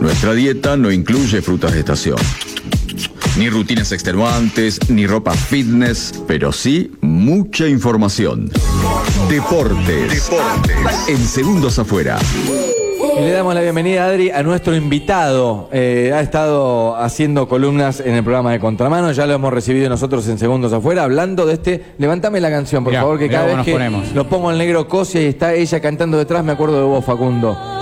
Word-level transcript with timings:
Nuestra 0.00 0.32
dieta 0.32 0.76
no 0.76 0.90
incluye 0.90 1.42
frutas 1.42 1.72
de 1.72 1.80
estación. 1.80 2.16
Ni 3.38 3.48
rutinas 3.48 3.92
extenuantes, 3.92 4.90
ni 4.90 5.06
ropa 5.06 5.32
fitness, 5.32 6.12
pero 6.26 6.52
sí 6.52 6.90
mucha 7.00 7.68
información. 7.68 8.50
Deportes. 9.28 10.30
En 11.08 11.18
segundos 11.18 11.78
afuera. 11.78 12.18
Y 13.18 13.22
le 13.22 13.32
damos 13.32 13.54
la 13.54 13.60
bienvenida, 13.60 14.06
Adri, 14.06 14.30
a 14.30 14.42
nuestro 14.42 14.74
invitado. 14.74 15.68
Eh, 15.72 16.12
ha 16.14 16.20
estado 16.20 16.96
haciendo 16.96 17.48
columnas 17.48 18.00
en 18.00 18.14
el 18.14 18.24
programa 18.24 18.52
de 18.52 18.60
Contramano, 18.60 19.12
ya 19.12 19.26
lo 19.26 19.34
hemos 19.34 19.52
recibido 19.52 19.88
nosotros 19.90 20.26
en 20.28 20.38
Segundos 20.38 20.72
Afuera, 20.72 21.04
hablando 21.04 21.44
de 21.44 21.54
este... 21.54 21.84
Levántame 21.98 22.40
la 22.40 22.50
canción, 22.50 22.82
por 22.84 22.92
Mirá, 22.92 23.02
favor, 23.02 23.18
que 23.18 23.28
cada 23.28 23.46
vez 23.46 23.56
nos 23.56 23.66
que 23.66 23.72
ponemos. 23.72 24.12
lo 24.12 24.26
pongo 24.28 24.50
el 24.50 24.56
negro 24.58 24.88
Cosia 24.88 25.20
y 25.20 25.26
está 25.26 25.52
ella 25.54 25.80
cantando 25.80 26.16
detrás, 26.16 26.42
me 26.44 26.52
acuerdo 26.52 26.78
de 26.78 26.84
vos, 26.84 27.04
Facundo. 27.04 27.79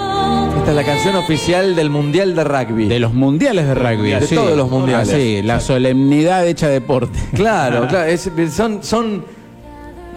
Esta 0.69 0.83
es 0.83 0.87
la 0.87 0.93
canción 0.93 1.17
oficial 1.17 1.75
del 1.75 1.89
Mundial 1.89 2.35
de 2.37 2.45
Rugby. 2.45 2.89
De 2.89 2.99
los 2.99 3.15
mundiales 3.15 3.67
de 3.69 3.75
rugby. 3.75 4.11
De 4.11 4.27
todos 4.27 4.55
los 4.55 4.69
mundiales. 4.71 5.09
Sí, 5.09 5.41
la 5.41 5.61
solemnidad 5.61 6.47
hecha 6.47 6.69
deporte. 6.69 7.19
Claro, 7.35 7.89
claro, 7.89 8.05
es- 8.07 8.31
son... 8.53 8.83
son 8.83 9.25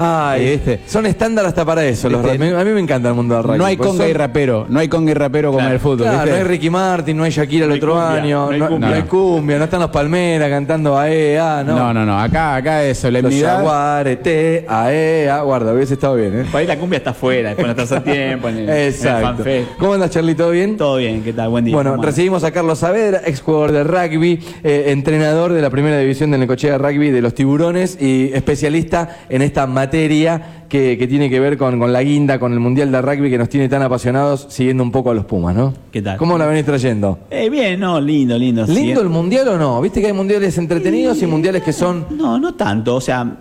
Ay, 0.04 0.52
¿Viste? 0.52 0.80
son 0.88 1.06
estándar 1.06 1.46
hasta 1.46 1.64
para 1.66 1.86
eso. 1.86 2.10
los 2.10 2.22
¿Viste? 2.24 2.56
a 2.56 2.64
mí 2.64 2.72
me 2.72 2.80
encanta 2.80 3.10
el 3.10 3.16
mundo 3.16 3.36
del 3.36 3.44
rugby. 3.44 3.58
No 3.58 3.66
hay 3.66 3.78
porque 3.78 3.90
conga 3.92 4.06
y 4.06 4.12
son- 4.12 4.18
rapero, 4.20 4.66
no 4.70 4.80
hay 4.80 4.88
conga 4.88 5.12
y 5.12 5.14
rapero 5.14 5.52
como 5.52 5.66
en 5.66 5.72
el 5.74 5.80
fútbol. 5.80 6.00
Claro, 6.08 6.18
¿viste? 6.24 6.32
no 6.32 6.36
hay 6.38 6.44
Ricky 6.44 6.70
Martin, 6.70 7.18
no 7.18 7.24
hay 7.24 7.32
Shakira 7.32 7.66
el 7.66 7.72
otro 7.74 7.94
cumbia, 7.94 8.10
año, 8.22 8.46
no 8.48 8.52
hay 8.52 8.60
no, 8.60 8.68
cumbia. 8.68 8.90
no 8.90 8.96
hay 8.96 9.02
cumbia, 9.04 9.58
no 9.58 9.64
están 9.66 9.80
los 9.82 9.90
Palmeras 9.92 10.50
cantando 10.50 10.98
AE, 10.98 11.40
ah, 11.40 11.64
no. 11.66 11.76
no, 11.78 11.94
no, 11.94 12.06
no, 12.06 12.20
acá, 12.20 12.56
acá 12.56 12.84
es 12.84 12.90
Los 12.90 12.98
solemnidad. 12.98 13.58
Jaguares, 13.58 14.24
T, 14.24 14.66
AE, 14.68 15.30
ah, 15.30 15.42
guarda, 15.42 15.74
hubiese 15.74 15.94
estado 15.94 16.16
bien, 16.16 16.40
¿eh? 16.42 16.46
Por 16.52 16.60
ahí 16.62 16.68
la 16.68 16.78
cumbia 16.78 16.98
está 16.98 17.12
afuera, 17.12 17.50
después 17.50 17.66
en 17.66 17.70
el 17.72 17.76
tercer 17.76 18.02
tiempo, 18.04 18.50
en 18.50 18.58
el, 18.58 18.64
en 18.64 18.70
el 18.70 18.88
Exacto. 18.88 19.28
fanfest. 19.28 19.68
¿Cómo 19.78 19.94
andas, 19.94 20.10
Charlie? 20.12 20.36
¿Todo 20.36 20.52
bien? 20.52 20.78
Todo 20.78 20.98
bien, 20.98 21.24
¿qué 21.24 21.34
tal? 21.34 21.50
Buen 21.50 21.66
día. 21.66 21.76
Bueno, 21.76 21.92
¿Cómo 21.92 22.02
andas? 22.02 22.16
recibimos 22.16 22.44
a 22.44 22.52
Carlos 22.52 22.80
Saavedra, 22.80 23.22
ex 23.26 23.42
jugador 23.42 23.72
de 23.72 23.84
rugby, 23.84 24.40
eh, 24.64 24.86
entrenador 24.88 25.54
de 25.54 25.62
la 25.62 25.70
primera 25.70 25.98
división 26.00 26.32
de 26.32 26.38
Necochea 26.38 26.78
Rugby 26.78 27.12
de 27.12 27.22
los 27.22 27.34
Tiburones 27.36 27.98
y 28.02 28.32
especialista 28.34 29.18
en 29.30 29.42
esta 29.42 29.68
materia 29.68 29.91
que, 29.92 30.98
que 30.98 31.08
tiene 31.08 31.30
que 31.30 31.40
ver 31.40 31.58
con, 31.58 31.78
con 31.80 31.92
la 31.94 32.02
guinda, 32.02 32.40
con 32.40 32.54
el 32.54 32.60
Mundial 32.60 32.92
de 32.92 33.02
Rugby 33.02 33.30
que 33.30 33.38
nos 33.38 33.50
tiene 33.50 33.68
tan 33.70 33.82
apasionados 33.82 34.48
siguiendo 34.50 34.84
un 34.84 34.92
poco 34.92 35.12
a 35.12 35.14
los 35.14 35.26
Pumas, 35.26 35.56
¿no? 35.56 35.74
¿Qué 35.92 36.02
tal? 36.02 36.18
¿Cómo 36.18 36.38
la 36.38 36.46
venís 36.46 36.66
trayendo? 36.66 37.20
Eh, 37.30 37.50
bien, 37.50 37.80
no, 37.80 38.00
lindo, 38.00 38.38
lindo. 38.38 38.66
¿Lindo 38.68 39.02
el 39.02 39.10
mundial 39.10 39.48
o 39.50 39.58
no? 39.58 39.82
¿Viste 39.82 40.00
que 40.02 40.08
hay 40.08 40.14
mundiales 40.14 40.58
entretenidos 40.58 41.22
y 41.22 41.26
mundiales 41.28 41.62
que 41.64 41.74
son. 41.74 42.06
No, 42.12 42.40
no 42.40 42.54
tanto. 42.56 42.96
O 42.96 43.02
sea, 43.02 43.38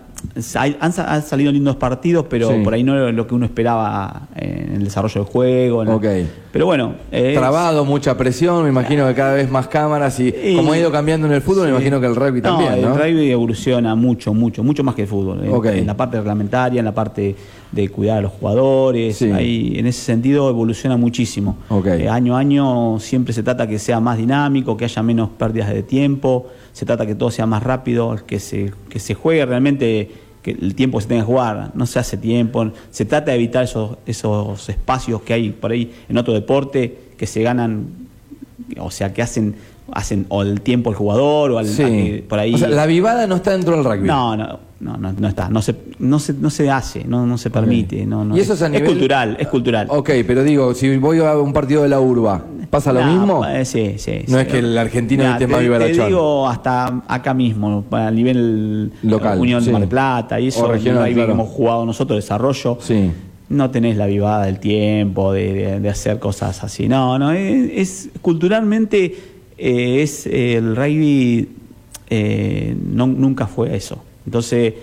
hay- 0.55 0.77
han, 0.79 0.93
sa- 0.93 1.11
han 1.13 1.23
salido 1.23 1.51
lindos 1.51 1.77
partidos, 1.77 2.25
pero 2.29 2.49
Sí. 2.49 2.55
por 2.63 2.73
ahí 2.73 2.83
no 2.83 2.95
era 2.95 3.11
lo 3.11 3.25
que 3.25 3.33
uno 3.35 3.45
esperaba 3.45 4.27
en 4.35 4.75
el 4.75 4.83
desarrollo 4.83 5.23
del 5.23 5.31
juego. 5.31 5.85
¿no? 5.85 5.95
Ok. 5.95 6.05
Pero 6.51 6.65
bueno. 6.65 6.95
eh, 7.11 7.33
Trabado, 7.35 7.85
mucha 7.85 8.17
presión, 8.17 8.63
me 8.63 8.69
imagino 8.69 9.07
que 9.07 9.13
cada 9.15 9.35
vez 9.35 9.49
más 9.49 9.67
cámaras 9.69 10.19
y 10.19 10.27
Y- 10.29 10.55
como 10.55 10.73
ha 10.73 10.77
ido 10.77 10.91
cambiando 10.91 11.25
en 11.27 11.33
el 11.33 11.41
fútbol, 11.41 11.65
me 11.65 11.71
imagino 11.71 11.99
que 12.01 12.07
el 12.07 12.15
rugby 12.15 12.41
también, 12.41 12.81
¿no? 12.81 12.93
El 12.93 12.99
rugby 13.13 13.31
evoluciona 13.31 13.95
mucho, 13.95 14.33
mucho, 14.33 14.63
mucho 14.63 14.83
más 14.83 14.95
que 14.95 15.03
el 15.03 15.07
fútbol. 15.07 15.41
En 15.65 15.87
la 15.87 15.95
parte 15.95 16.17
reglamentaria, 16.17 16.79
en 16.79 16.85
la 16.85 16.93
parte 16.93 17.35
de 17.71 17.87
cuidar 17.89 18.17
a 18.17 18.21
los 18.21 18.33
jugadores. 18.33 19.15
Sí. 19.15 19.31
Ahí, 19.31 19.73
en 19.77 19.87
ese 19.87 20.01
sentido 20.01 20.49
evoluciona 20.49 20.97
muchísimo. 20.97 21.55
Ok. 21.69 21.85
Eh, 21.87 22.09
año 22.09 22.35
a 22.35 22.39
año 22.39 22.99
siempre 22.99 23.31
se 23.33 23.43
trata 23.43 23.65
que 23.65 23.79
sea 23.79 24.01
más 24.01 24.17
dinámico, 24.17 24.75
que 24.75 24.83
haya 24.85 25.01
menos 25.01 25.29
pérdidas 25.29 25.69
de 25.69 25.83
tiempo, 25.83 26.47
se 26.73 26.85
trata 26.85 27.05
que 27.05 27.15
todo 27.15 27.31
sea 27.31 27.45
más 27.45 27.63
rápido, 27.63 28.17
que 28.27 28.39
se, 28.39 28.73
que 28.89 28.99
se 28.99 29.13
juegue 29.13 29.45
realmente, 29.45 30.11
que 30.41 30.51
el 30.51 30.75
tiempo 30.75 30.97
que 30.97 31.03
se 31.03 31.07
tenga 31.09 31.21
que 31.21 31.27
jugar, 31.27 31.71
no 31.75 31.85
se 31.85 31.99
hace 31.99 32.17
tiempo, 32.17 32.71
se 32.89 33.05
trata 33.05 33.31
de 33.31 33.37
evitar 33.37 33.63
esos, 33.63 33.97
esos 34.05 34.69
espacios 34.69 35.21
que 35.21 35.33
hay 35.33 35.49
por 35.51 35.71
ahí 35.71 35.93
en 36.09 36.17
otro 36.17 36.33
deporte 36.33 37.11
que 37.17 37.27
se 37.27 37.43
ganan, 37.43 37.87
o 38.79 38.89
sea, 38.89 39.13
que 39.13 39.21
hacen, 39.21 39.55
hacen 39.93 40.25
o 40.29 40.41
el 40.41 40.61
tiempo 40.61 40.89
al 40.89 40.95
jugador 40.95 41.51
o 41.51 41.57
al, 41.57 41.67
Sí. 41.67 42.23
por 42.27 42.39
ahí. 42.39 42.53
O 42.53 42.57
sea, 42.57 42.69
la 42.69 42.85
vivada 42.85 43.27
no 43.27 43.35
está 43.35 43.51
dentro 43.51 43.75
del 43.75 43.83
rugby. 43.83 44.07
No, 44.07 44.35
no, 44.37 44.59
no, 44.79 44.97
no, 44.97 45.13
no 45.13 45.27
está, 45.27 45.49
no 45.49 45.61
se, 45.61 45.75
no 45.99 46.19
se, 46.19 46.33
no 46.33 46.49
se 46.49 46.69
hace, 46.69 47.03
no, 47.05 47.25
no 47.27 47.37
se 47.37 47.49
permite, 47.49 48.05
no, 48.05 48.25
no. 48.25 48.35
¿Y 48.35 48.39
eso 48.39 48.53
es 48.53 48.61
a 48.61 48.69
nivel- 48.69 48.85
cultural, 48.85 49.37
es 49.39 49.47
cultural. 49.47 49.87
Ok, 49.89 50.09
pero 50.25 50.43
digo, 50.43 50.73
si 50.73 50.97
voy 50.97 51.19
a 51.19 51.37
un 51.37 51.53
partido 51.53 51.83
de 51.83 51.89
la 51.89 51.99
urba, 51.99 52.43
¿pasa 52.69 52.91
lo 52.93 53.03
mismo? 53.03 53.45
eh, 53.45 53.65
sí, 53.65 53.95
sí. 53.97 54.23
No 54.27 54.37
sí. 54.37 54.43
es 54.43 54.47
que 54.47 54.59
el 54.59 54.77
argentino 54.77 55.23
Mirá, 55.23 55.33
esté 55.33 55.45
te, 55.47 56.05
digo 56.07 56.47
hasta 56.47 57.03
acá 57.07 57.33
mismo, 57.33 57.83
a 57.91 58.09
nivel 58.11 58.91
Local, 59.03 59.39
Unión 59.39 59.61
sí. 59.61 59.67
de 59.67 59.71
Mar 59.73 59.81
del 59.81 59.89
Plata 59.89 60.39
y 60.39 60.47
eso, 60.47 60.63
O 60.65 60.71
regional, 60.71 61.07
el 61.07 61.13
claro. 61.13 61.27
que 61.27 61.33
hemos 61.33 61.49
jugado 61.49 61.85
nosotros, 61.85 62.17
desarrollo, 62.17 62.77
Sí. 62.81 63.11
no 63.49 63.69
tenés 63.69 63.97
la 63.97 64.05
vivada 64.07 64.45
del 64.45 64.59
tiempo, 64.59 65.33
de, 65.33 65.53
de- 65.53 65.79
de 65.81 65.89
hacer 65.89 66.17
cosas 66.19 66.63
así. 66.63 66.87
No, 66.87 67.19
no, 67.19 67.31
es, 67.31 67.69
es- 67.75 68.09
culturalmente 68.21 69.15
eh, 69.61 70.01
es 70.01 70.25
eh, 70.27 70.55
el 70.55 70.75
rugby 70.75 71.49
eh, 72.09 72.75
no- 72.93 73.07
nunca 73.07 73.47
fue 73.47 73.75
eso. 73.75 74.03
Entonces, 74.25 74.73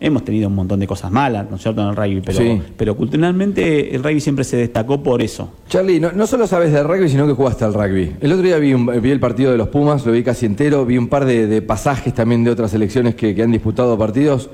hemos 0.00 0.24
tenido 0.24 0.48
un 0.48 0.54
montón 0.54 0.78
de 0.78 0.86
cosas 0.86 1.10
malas, 1.10 1.50
¿no 1.50 1.56
es 1.56 1.62
cierto?, 1.62 1.82
en 1.82 1.88
el 1.88 1.96
rugby, 1.96 2.20
pero, 2.24 2.38
Sí. 2.38 2.62
pero 2.76 2.96
culturalmente 2.96 3.94
el 3.94 4.02
rugby 4.04 4.20
siempre 4.20 4.44
se 4.44 4.56
destacó 4.56 5.02
por 5.02 5.20
eso. 5.22 5.50
Charlie, 5.68 5.98
no, 5.98 6.12
no 6.12 6.26
solo 6.26 6.46
sabes 6.46 6.72
de 6.72 6.82
rugby, 6.84 7.08
sino 7.08 7.26
que 7.26 7.32
jugaste 7.32 7.64
al 7.64 7.74
rugby. 7.74 8.12
El 8.20 8.30
otro 8.32 8.44
día 8.44 8.58
vi, 8.58 8.74
un- 8.74 8.86
vi 9.02 9.10
el 9.10 9.18
partido 9.18 9.50
de 9.50 9.58
los 9.58 9.68
Pumas, 9.68 10.06
lo 10.06 10.12
vi 10.12 10.22
casi 10.22 10.46
entero, 10.46 10.86
vi 10.86 10.96
un 10.98 11.08
par 11.08 11.24
de, 11.24 11.46
de 11.48 11.62
pasajes 11.62 12.14
también 12.14 12.44
de 12.44 12.50
otras 12.52 12.70
selecciones 12.70 13.14
que, 13.16 13.34
que 13.34 13.42
han 13.42 13.50
disputado 13.50 13.98
partidos. 13.98 14.48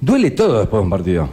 Duele 0.00 0.30
todo 0.30 0.60
después 0.60 0.80
de 0.80 0.84
un 0.84 0.90
partido. 0.90 1.28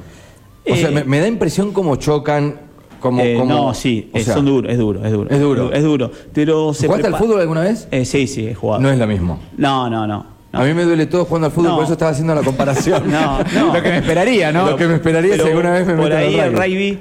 O 0.69 0.75
sea, 0.75 0.91
me, 0.91 1.03
me 1.05 1.19
da 1.19 1.27
impresión 1.27 1.71
cómo 1.71 1.95
chocan, 1.95 2.55
cómo... 2.99 3.21
Eh, 3.21 3.35
cómo- 3.37 3.53
no, 3.53 3.73
sí, 3.73 4.09
o 4.13 4.17
eh, 4.17 4.23
sea, 4.23 4.33
son 4.35 4.45
duros, 4.45 4.71
es 4.71 4.77
duro, 4.77 5.03
es 5.05 5.11
duro. 5.11 5.29
Es 5.29 5.39
duro. 5.39 5.73
Es 5.73 5.83
duro. 5.83 6.11
Pero 6.33 6.73
se 6.73 6.87
¿Jugaste 6.87 7.07
al 7.07 7.13
prepa- 7.13 7.17
fútbol 7.19 7.41
alguna 7.41 7.61
vez? 7.61 7.87
Eh, 7.91 8.05
sí, 8.05 8.27
sí, 8.27 8.47
he 8.47 8.53
jugado. 8.55 8.81
No 8.81 8.89
es 8.91 8.97
lo 8.97 9.07
mismo. 9.07 9.39
No, 9.57 9.89
no, 9.89 10.05
no. 10.07 10.25
no. 10.53 10.59
A 10.59 10.63
mí 10.63 10.73
me 10.73 10.83
duele 10.83 11.05
todo 11.05 11.25
jugando 11.25 11.47
al 11.47 11.51
fútbol, 11.51 11.69
No. 11.71 11.75
por 11.75 11.83
eso 11.85 11.93
estaba 11.93 12.11
haciendo 12.11 12.33
la 12.35 12.41
comparación. 12.43 13.03
No, 13.11 13.39
no. 13.53 13.73
Lo 13.73 13.81
que 13.83 13.89
me 13.89 13.97
esperaría, 13.99 14.51
¿no? 14.51 14.69
Lo 14.71 14.75
que 14.77 14.87
me 14.87 14.95
esperaría 14.95 15.31
Pero 15.31 15.43
si 15.43 15.49
alguna 15.49 15.71
vez 15.71 15.85
me 15.87 15.93
Por 15.95 16.11
ahí 16.13 16.35
el 16.35 16.53
rugby. 16.53 16.65
rugby 16.91 16.99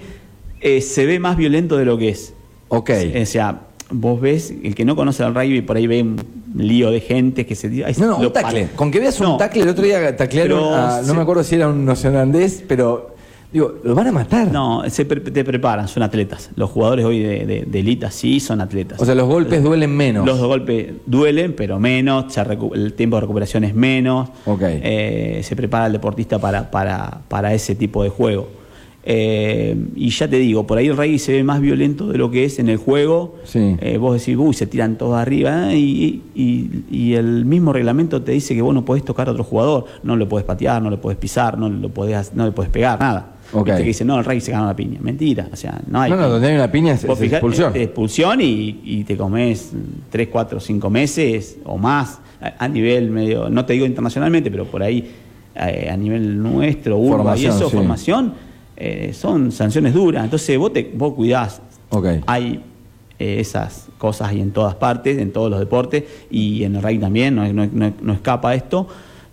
eh, 0.61 0.81
se 0.81 1.07
ve 1.07 1.19
más 1.19 1.37
violento 1.37 1.77
de 1.77 1.85
lo 1.85 1.97
que 1.99 2.09
es. 2.11 2.35
Ok. 2.69 2.91
O 3.23 3.27
sea, 3.27 3.61
vos 3.91 4.21
ves, 4.21 4.53
el 4.63 4.75
que 4.75 4.85
no 4.85 4.95
conoce 4.97 5.23
el 5.25 5.35
rugby, 5.35 5.63
por 5.63 5.77
ahí 5.79 5.87
ve 5.87 6.03
un 6.03 6.17
lío 6.55 6.91
de 6.91 7.01
gente 7.01 7.47
que 7.47 7.55
se 7.55 7.69
ay, 7.87 7.95
No, 7.99 8.07
no, 8.09 8.17
un 8.19 8.33
tacle. 8.33 8.69
Con 8.77 8.91
que 8.91 9.01
veas 9.01 9.19
un 9.21 9.39
tacle, 9.39 9.63
el 9.63 9.69
otro 9.71 9.85
día 9.85 10.15
taclearon 10.17 10.59
Pero 10.59 10.75
a- 10.75 11.01
no 11.01 11.07
se- 11.07 11.15
me 11.15 11.23
acuerdo 11.23 11.43
si 11.45 11.55
era 11.55 11.69
un 11.69 11.85
neozelandés, 11.87 12.65
pero 12.69 13.15
digo, 13.53 13.75
lo 13.83 13.95
van 13.95 14.07
a 14.09 14.13
matar. 14.13 14.51
No, 14.53 14.83
se 14.89 15.05
pre- 15.05 15.21
te 15.21 15.45
preparan, 15.45 15.89
son 15.89 16.03
atletas. 16.03 16.51
Los 16.57 16.71
jugadores 16.71 17.05
hoy 17.05 17.21
de, 17.21 17.47
de, 17.47 17.65
de 17.67 17.81
elite 17.81 18.11
sí 18.11 18.41
son 18.41 18.61
atletas. 18.61 19.01
O 19.01 19.05
sea, 19.05 19.15
los 19.15 19.27
golpes 19.29 19.63
duelen 19.63 19.97
menos. 19.97 20.27
Los 20.27 20.39
golpes 20.41 20.93
duelen, 21.07 21.55
pero 21.57 21.79
menos, 21.79 22.33
se 22.33 22.41
el 22.75 22.93
tiempo 22.95 23.17
de 23.17 23.21
recuperación 23.23 23.65
es 23.65 23.75
menos. 23.75 24.29
Ok. 24.47 24.63
Eh, 24.63 25.41
se 25.45 25.57
prepara 25.57 25.87
el 25.87 25.93
deportista 25.93 26.39
para, 26.39 26.71
para, 26.71 27.21
para 27.29 27.55
ese 27.55 27.75
tipo 27.75 28.03
de 28.03 28.09
juego. 28.11 28.49
Eh, 29.05 29.75
y 29.97 30.11
ya 30.11 30.29
te 30.29 30.37
digo, 30.39 30.67
por 30.67 30.77
ahí 30.77 30.89
el 30.89 30.97
rugby 30.97 31.19
se 31.19 31.33
ve 31.33 31.43
más 31.43 31.61
violento 31.61 32.09
de 32.09 32.19
lo 32.19 32.31
que 32.31 32.45
es 32.45 32.59
en 32.59 32.69
el 32.69 32.77
juego. 32.77 33.37
Sí. 33.45 33.77
Eh, 33.81 33.97
vos 33.97 34.19
decís, 34.19 34.37
uy, 34.39 34.53
se 34.55 34.67
tiran 34.67 34.99
todos 34.99 35.17
arriba. 35.17 35.73
¿eh? 35.73 35.79
Y, 35.79 36.23
y- 36.35 36.85
y 36.91 37.15
el 37.15 37.45
mismo 37.47 37.73
reglamento 37.73 38.21
te 38.23 38.33
dice 38.33 38.55
que 38.55 38.61
vos 38.63 38.75
no 38.75 38.85
podés 38.85 39.05
tocar 39.05 39.29
a 39.29 39.33
otro 39.33 39.45
jugador, 39.45 39.87
no 40.03 40.17
le 40.17 40.27
podés 40.27 40.45
patear, 40.45 40.83
no 40.83 40.91
le 40.91 40.99
podés 40.99 41.17
pisar, 41.19 41.57
no, 41.59 41.69
lo 41.71 41.89
podés, 41.89 42.35
no 42.35 42.45
le 42.45 42.53
podés 42.53 42.71
pegar, 42.71 43.01
nada. 43.01 43.35
Ok. 43.53 43.67
Viste 43.67 43.81
que 43.83 43.87
dice, 43.89 44.05
no, 44.05 44.19
el 44.19 44.25
rugby 44.27 44.41
se 44.43 44.53
ganó 44.53 44.67
la 44.67 44.77
piña. 44.77 44.99
Mentira, 45.01 45.49
o 45.51 45.57
sea, 45.57 45.81
no 45.89 46.03
hay. 46.03 46.11
No, 46.11 46.17
no, 46.19 46.29
donde 46.29 46.49
hay 46.49 46.55
una 46.57 46.71
piña 46.71 46.93
es, 46.93 47.05
es 47.05 47.21
expulsión. 47.23 47.75
eh, 47.77 47.85
expulsión 47.85 48.41
y, 48.43 48.81
y 48.85 49.05
te 49.05 49.17
comes 49.17 49.73
3, 50.11 50.29
4, 50.31 50.61
5 50.61 50.91
meses 50.91 51.57
o 51.65 51.79
más 51.79 52.21
a, 52.43 52.63
a 52.65 52.69
nivel 52.69 53.11
medio, 53.11 53.49
no 53.49 53.65
te 53.65 53.73
digo 53.73 53.87
internacionalmente, 53.87 54.51
pero 54.51 54.67
por 54.67 54.83
ahí 54.83 55.09
eh, 55.55 55.89
a 55.91 55.97
nivel 55.97 56.43
nuestro, 56.43 56.99
urba 56.99 57.39
y 57.39 57.47
eso, 57.47 57.71
sí. 57.71 57.77
formación, 57.77 58.35
eh, 58.81 59.13
son 59.13 59.51
sanciones 59.53 59.93
duras. 59.93 60.25
Entonces 60.25 60.57
vos, 60.59 60.73
te, 60.73 60.91
vos 60.95 61.15
cuidás. 61.15 61.61
Hay 62.27 62.63
eh, 63.19 63.41
esas 63.41 63.89
cosas 63.99 64.29
ahí 64.29 64.41
en 64.41 64.53
todas 64.53 64.75
partes, 64.77 65.19
en 65.19 65.33
todos 65.33 65.51
los 65.51 65.59
deportes 65.59 66.05
y 66.31 66.63
en 66.63 66.77
el 66.77 66.83
rugby 66.83 66.99
también, 66.99 67.35
no, 67.35 67.53
no- 67.53 67.67
no- 67.73 67.93
no 68.01 68.13
escapa 68.13 68.55
esto. 68.55 68.87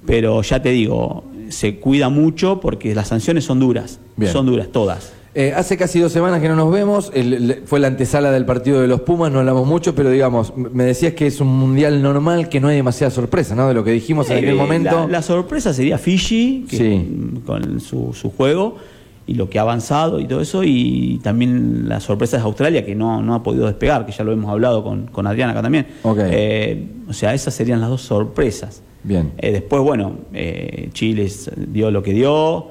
Pero 0.06 0.42
ya 0.42 0.62
te 0.62 0.70
digo, 0.70 1.24
se 1.50 1.78
cuida 1.78 2.10
mucho 2.10 2.60
porque 2.60 2.94
las 2.96 3.08
sanciones 3.10 3.44
son 3.44 3.60
duras, 3.60 4.00
Bien. 4.18 4.32
son 4.32 4.46
duras 4.48 4.70
todas. 4.72 5.14
Eh, 5.38 5.52
hace 5.54 5.76
casi 5.78 6.00
dos 6.00 6.14
semanas 6.14 6.40
que 6.42 6.48
no 6.48 6.56
nos 6.56 6.72
vemos, 6.72 7.12
el- 7.14 7.34
el- 7.34 7.62
fue 7.66 7.80
la 7.82 7.88
antesala 7.88 8.32
del 8.32 8.46
partido 8.46 8.80
de 8.80 8.88
los 8.88 9.02
Pumas, 9.02 9.32
no 9.34 9.40
hablamos 9.40 9.68
mucho, 9.68 9.94
pero 9.94 10.10
digamos, 10.10 10.54
me 10.56 10.86
decías 10.86 11.14
que 11.14 11.28
es 11.28 11.42
un 11.42 11.50
mundial 11.50 12.02
normal, 12.02 12.48
que 12.48 12.62
no 12.62 12.70
hay 12.70 12.78
demasiada 12.78 13.12
sorpresa, 13.12 13.54
¿no? 13.54 13.68
De 13.68 13.74
lo 13.74 13.84
que 13.84 13.92
dijimos 13.92 14.30
en 14.30 14.38
Eh, 14.38 14.40
aquel 14.40 14.56
momento. 14.56 14.92
La, 15.02 15.08
la 15.08 15.22
sorpresa 15.22 15.74
sería 15.74 15.98
Fiji, 15.98 16.66
que- 16.70 16.78
Sí. 16.78 17.10
con 17.46 17.82
su, 17.82 18.14
su 18.14 18.32
juego 18.32 18.78
y 19.28 19.34
lo 19.34 19.50
que 19.50 19.58
ha 19.58 19.64
avanzado 19.64 20.20
y 20.20 20.26
todo 20.26 20.42
eso, 20.42 20.64
y 20.64 21.20
también 21.24 21.90
la 21.90 22.00
sorpresa 22.00 22.38
es 22.38 22.44
Australia, 22.44 22.86
que 22.86 22.94
no, 22.94 23.22
no 23.22 23.34
ha 23.34 23.44
podido 23.44 23.66
despegar, 23.66 24.06
que 24.06 24.12
ya 24.12 24.24
lo 24.24 24.32
hemos 24.32 24.52
hablado 24.52 24.84
con, 24.84 25.08
con 25.08 25.26
Adriana 25.26 25.54
acá 25.54 25.64
también. 25.64 25.88
Eh, 26.18 26.88
o 27.08 27.14
sea, 27.14 27.34
esas 27.34 27.54
serían 27.54 27.82
las 27.82 27.90
dos 27.90 28.02
sorpresas. 28.02 28.82
Bien. 29.04 29.32
Eh, 29.38 29.52
después, 29.52 29.82
bueno, 29.82 30.14
eh, 30.34 30.90
Chile 30.94 31.32
dio 31.56 31.92
lo 31.92 32.04
que 32.04 32.14
dio, 32.14 32.68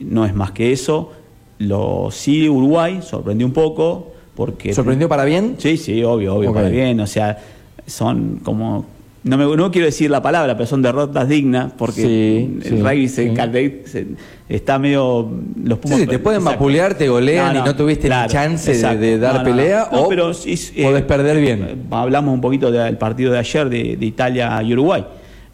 no 0.00 0.24
es 0.24 0.34
más 0.34 0.50
que 0.50 0.72
eso. 0.72 1.12
Lo, 1.58 2.08
sí, 2.10 2.48
Uruguay 2.48 3.00
sorprendió 3.02 3.46
un 3.46 3.52
poco, 3.52 4.12
porque 4.34 4.74
¿Sorprendió 4.74 5.08
para 5.08 5.24
bien? 5.24 5.56
Sí, 5.58 5.76
sí, 5.76 6.02
obvio, 6.02 6.34
obvio, 6.34 6.52
para 6.52 6.68
bien. 6.68 6.98
O 7.00 7.06
sea, 7.06 7.38
son 7.86 8.40
como. 8.42 8.86
No, 9.24 9.38
me, 9.38 9.56
no 9.56 9.70
quiero 9.70 9.86
decir 9.86 10.10
la 10.10 10.20
palabra, 10.20 10.54
pero 10.54 10.66
son 10.66 10.82
derrotas 10.82 11.26
dignas 11.28 11.72
porque 11.78 12.02
Sí, 12.02 12.58
el 12.68 12.76
sí, 12.76 12.82
rugby 12.82 13.08
se, 13.08 13.28
sí. 13.34 13.82
se- 13.86 14.06
está 14.50 14.78
medio. 14.78 15.30
Los 15.64 15.78
Sí, 15.82 15.94
sí, 15.94 16.06
te 16.06 16.18
pueden 16.18 16.40
Exacto. 16.40 16.58
vapulear, 16.58 16.94
te 16.98 17.08
golean 17.08 17.56
y 17.56 17.60
no 17.60 17.74
tuviste 17.74 18.08
ni 18.10 18.14
chance 18.28 18.70
de- 18.72 18.76
exacto. 18.76 19.00
de 19.00 19.18
dar 19.18 19.42
pelea, 19.42 19.88
o 19.92 20.08
podés 20.10 21.02
perder 21.04 21.40
bien. 21.40 21.62
eh, 21.62 21.76
Hablamos 21.90 22.34
un 22.34 22.42
poquito 22.42 22.70
del 22.70 22.98
partido 22.98 23.32
de 23.32 23.38
ayer 23.38 23.68
de, 23.70 23.96
de 23.96 24.06
Italia 24.06 24.62
y 24.62 24.74
Uruguay. 24.74 25.04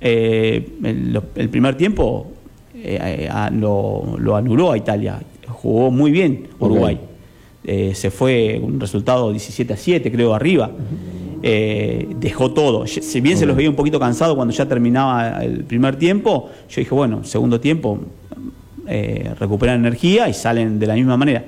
Eh, 0.00 0.68
el, 1.36 1.48
primer 1.48 1.76
tiempo 1.76 2.26
eh, 2.74 2.98
eh, 3.24 3.28
a- 3.30 3.50
lo, 3.50 4.16
lo 4.18 4.34
anuló 4.34 4.72
a 4.72 4.76
Italia. 4.78 5.20
Jugó 5.46 5.92
muy 5.92 6.10
bien 6.10 6.48
Uruguay. 6.58 6.98
Eh, 7.62 7.92
se 7.94 8.10
fue 8.10 8.58
un 8.60 8.80
resultado 8.80 9.30
17 9.30 9.74
a 9.74 9.76
7, 9.76 10.10
creo, 10.10 10.34
arriba. 10.34 10.70
Eh, 11.42 12.06
dejó 12.20 12.50
todo. 12.52 12.86
Si 12.86 13.20
bien 13.20 13.38
se 13.38 13.46
los 13.46 13.56
veía 13.56 13.70
un 13.70 13.76
poquito 13.76 13.98
cansado 13.98 14.36
cuando 14.36 14.52
ya 14.52 14.66
terminaba 14.66 15.42
el 15.42 15.64
primer 15.64 15.96
tiempo, 15.96 16.50
yo 16.68 16.80
dije, 16.80 16.94
bueno, 16.94 17.24
segundo 17.24 17.60
tiempo 17.60 17.98
eh, 18.86 19.32
recuperan 19.38 19.80
energía 19.80 20.28
y 20.28 20.34
salen 20.34 20.78
de 20.78 20.86
la 20.86 20.94
misma 20.94 21.16
manera. 21.16 21.40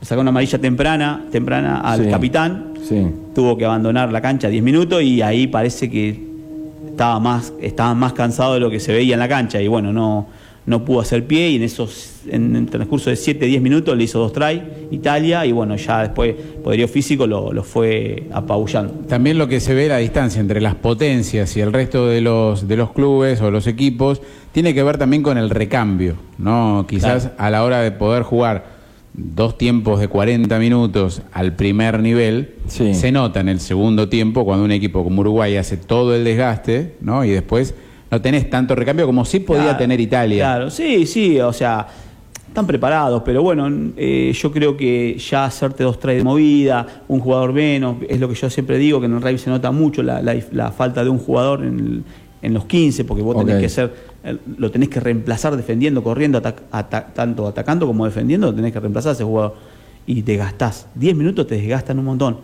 Le 0.00 0.06
Sacó 0.06 0.20
una 0.20 0.30
amarilla 0.30 0.58
temprana, 0.58 1.24
temprana 1.30 1.80
al 1.80 2.04
Sí. 2.04 2.10
capitán, 2.10 2.74
Sí. 2.86 3.06
tuvo 3.34 3.56
que 3.56 3.64
abandonar 3.64 4.12
la 4.12 4.20
cancha 4.20 4.48
10 4.48 4.62
minutos 4.62 5.02
y 5.02 5.22
ahí 5.22 5.46
parece 5.46 5.88
que 5.88 6.20
estaba 6.88 7.18
más, 7.20 7.52
estaba 7.60 7.94
más 7.94 8.12
cansado 8.12 8.54
de 8.54 8.60
lo 8.60 8.68
que 8.68 8.80
se 8.80 8.92
veía 8.92 9.14
en 9.14 9.20
la 9.20 9.28
cancha 9.28 9.62
y 9.62 9.68
bueno, 9.68 9.92
no, 9.92 10.26
no 10.64 10.84
pudo 10.84 11.00
hacer 11.00 11.26
pie 11.26 11.50
y 11.50 11.56
en 11.56 11.62
esos, 11.64 12.20
en 12.28 12.54
el 12.54 12.66
transcurso 12.66 13.10
de 13.10 13.16
7, 13.16 13.46
10 13.46 13.60
minutos 13.62 13.96
le 13.96 14.04
hizo 14.04 14.20
dos 14.20 14.32
try 14.32 14.62
Italia 14.92 15.44
y 15.44 15.50
bueno, 15.52 15.74
ya 15.76 16.02
después 16.02 16.34
poderío 16.62 16.86
físico 16.86 17.26
lo, 17.26 17.52
lo 17.52 17.64
fue 17.64 18.24
apabullando. 18.32 18.92
También 19.08 19.38
lo 19.38 19.48
que 19.48 19.58
se 19.58 19.74
ve 19.74 19.88
la 19.88 19.96
distancia 19.98 20.40
entre 20.40 20.60
las 20.60 20.76
potencias 20.76 21.56
y 21.56 21.60
el 21.60 21.72
resto 21.72 22.06
de 22.06 22.20
los, 22.20 22.68
de 22.68 22.76
los 22.76 22.92
clubes 22.92 23.40
o 23.40 23.50
los 23.50 23.66
equipos 23.66 24.20
tiene 24.52 24.72
que 24.72 24.82
ver 24.84 24.98
también 24.98 25.22
con 25.24 25.36
el 25.36 25.50
recambio, 25.50 26.14
¿no? 26.38 26.86
Quizás 26.88 27.22
Claro. 27.24 27.34
a 27.38 27.50
la 27.50 27.64
hora 27.64 27.80
de 27.80 27.90
poder 27.90 28.22
jugar 28.22 28.80
dos 29.14 29.58
tiempos 29.58 30.00
de 30.00 30.08
40 30.08 30.58
minutos 30.58 31.22
al 31.32 31.54
primer 31.56 32.00
nivel, 32.00 32.54
Sí. 32.68 32.94
se 32.94 33.10
nota 33.12 33.40
en 33.40 33.48
el 33.48 33.60
segundo 33.60 34.08
tiempo 34.08 34.44
cuando 34.44 34.64
un 34.64 34.70
equipo 34.72 35.02
como 35.04 35.20
Uruguay 35.20 35.56
hace 35.56 35.76
todo 35.76 36.14
el 36.14 36.22
desgaste, 36.24 36.94
¿no? 37.00 37.24
Y 37.24 37.30
después 37.30 37.74
no 38.12 38.20
tenés 38.20 38.48
tanto 38.50 38.74
recambio 38.74 39.06
como 39.06 39.24
sí 39.24 39.40
podía 39.40 39.62
Claro, 39.62 39.78
tener 39.78 39.98
Italia. 40.00 40.44
Claro, 40.44 40.70
sí, 40.70 41.06
sí, 41.06 41.40
o 41.40 41.50
sea, 41.52 41.86
están 42.46 42.66
preparados, 42.66 43.22
pero 43.24 43.42
bueno, 43.42 43.66
eh, 43.96 44.32
yo 44.34 44.52
creo 44.52 44.76
que 44.76 45.16
ya 45.18 45.46
hacerte 45.46 45.82
dos 45.82 45.98
tries 45.98 46.18
de 46.18 46.24
movida, 46.24 46.86
un 47.08 47.20
jugador 47.20 47.54
menos, 47.54 47.96
es 48.06 48.20
lo 48.20 48.28
que 48.28 48.34
yo 48.34 48.50
siempre 48.50 48.76
digo, 48.76 49.00
que 49.00 49.06
en 49.06 49.14
el 49.14 49.22
rugby 49.22 49.38
se 49.38 49.48
nota 49.48 49.70
mucho 49.72 50.02
la, 50.02 50.20
la- 50.20 50.36
la 50.52 50.70
falta 50.70 51.02
de 51.02 51.08
un 51.08 51.18
jugador 51.18 51.64
en, 51.64 51.78
el- 51.78 52.04
en 52.42 52.52
los 52.52 52.66
15, 52.66 53.04
porque 53.04 53.22
vos 53.22 53.34
tenés 53.46 53.62
que 53.62 53.68
ser, 53.70 53.94
lo 54.58 54.70
tenés 54.70 54.90
que 54.90 55.00
reemplazar 55.00 55.56
defendiendo, 55.56 56.02
corriendo, 56.02 56.42
atac- 56.42 57.14
tanto 57.14 57.46
atacando 57.46 57.86
como 57.86 58.04
defendiendo, 58.04 58.48
lo 58.48 58.54
tenés 58.54 58.72
que 58.74 58.80
reemplazar 58.80 59.10
a 59.10 59.12
ese 59.14 59.24
jugador. 59.24 59.54
Y 60.06 60.22
te 60.22 60.36
gastás. 60.36 60.88
10 60.96 61.14
minutos 61.14 61.46
te 61.46 61.54
desgastan 61.56 61.98
un 61.98 62.04
montón. 62.06 62.38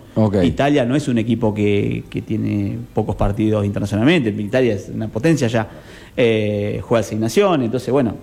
Italia 0.44 0.84
no 0.84 0.94
es 0.94 1.08
un 1.08 1.18
equipo 1.18 1.52
que, 1.52 2.04
que 2.08 2.22
tiene 2.22 2.78
pocos 2.94 3.16
partidos 3.16 3.64
internacionalmente. 3.66 4.30
Italia 4.30 4.74
es 4.74 4.88
una 4.94 5.08
potencia 5.08 5.48
ya. 5.48 5.68
Eh, 6.16 6.80
juega 6.82 7.00
asignación, 7.00 7.62
entonces 7.62 7.90
bueno. 7.92 8.14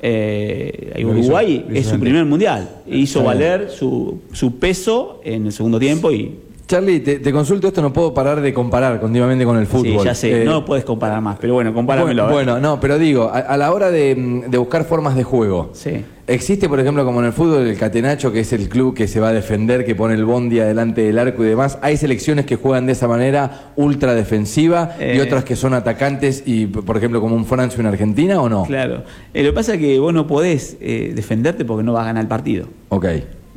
eh, 0.00 0.92
Uruguay 1.04 1.64
hizo- 1.68 1.74
es 1.78 1.86
su 1.86 1.90
primer 2.00 2.24
mundial. 2.24 2.68
Hizo 2.86 3.20
valer 3.24 3.70
su, 3.70 4.20
su 4.32 4.56
peso 4.58 5.20
en 5.24 5.46
el 5.46 5.52
segundo 5.52 5.78
tiempo 5.78 6.12
y 6.12 6.36
Charlie, 6.68 7.00
te, 7.00 7.18
te 7.18 7.32
consulto 7.32 7.66
esto, 7.68 7.80
no 7.80 7.94
puedo 7.94 8.12
parar 8.12 8.42
de 8.42 8.52
comparar 8.52 9.00
continuamente 9.00 9.42
con 9.46 9.56
el 9.56 9.66
fútbol. 9.66 10.00
sí, 10.00 10.04
ya 10.04 10.14
sé, 10.14 10.42
Eh, 10.42 10.44
no 10.44 10.66
puedes 10.66 10.84
comparar 10.84 11.18
más, 11.22 11.38
pero 11.40 11.54
bueno, 11.54 11.72
compáramelo. 11.72 12.24
Bueno, 12.28 12.34
bueno, 12.52 12.60
no, 12.60 12.78
pero 12.78 12.98
digo, 12.98 13.30
a, 13.32 13.38
a 13.38 13.56
la 13.56 13.72
hora 13.72 13.90
de, 13.90 14.44
de 14.46 14.58
buscar 14.58 14.84
formas 14.84 15.16
de 15.16 15.24
juego, 15.24 15.70
Sí. 15.72 16.04
existe, 16.26 16.68
por 16.68 16.78
ejemplo, 16.78 17.06
como 17.06 17.20
en 17.20 17.26
el 17.26 17.32
fútbol, 17.32 17.66
el 17.66 17.78
Catenacho, 17.78 18.30
que 18.32 18.40
es 18.40 18.52
el 18.52 18.68
club 18.68 18.94
que 18.94 19.08
se 19.08 19.18
va 19.18 19.28
a 19.28 19.32
defender, 19.32 19.86
que 19.86 19.94
pone 19.94 20.12
el 20.12 20.26
bondi 20.26 20.60
adelante 20.60 21.00
del 21.00 21.18
arco 21.18 21.42
y 21.42 21.48
demás. 21.48 21.78
Hay 21.80 21.96
selecciones 21.96 22.44
que 22.44 22.56
juegan 22.56 22.84
de 22.84 22.92
esa 22.92 23.08
manera 23.08 23.72
ultra 23.76 24.14
defensiva 24.14 24.94
y 25.00 25.04
Eh. 25.04 25.22
otras 25.22 25.44
que 25.44 25.56
son 25.56 25.72
atacantes, 25.72 26.42
y 26.44 26.66
por 26.66 26.98
ejemplo, 26.98 27.22
como 27.22 27.34
un 27.34 27.46
Francia 27.46 27.78
o 27.78 27.80
una 27.80 27.88
Argentina, 27.88 28.42
¿o 28.42 28.48
no? 28.50 28.64
Claro. 28.64 29.04
Eh, 29.32 29.42
lo 29.42 29.48
que 29.52 29.54
pasa 29.54 29.72
es 29.72 29.80
que 29.80 29.98
vos 29.98 30.12
no 30.12 30.26
podés 30.26 30.76
eh, 30.82 31.12
defenderte 31.16 31.64
porque 31.64 31.82
no 31.82 31.94
vas 31.94 32.02
a 32.02 32.06
ganar 32.08 32.24
el 32.24 32.28
partido. 32.28 32.66
Ok. 32.90 33.06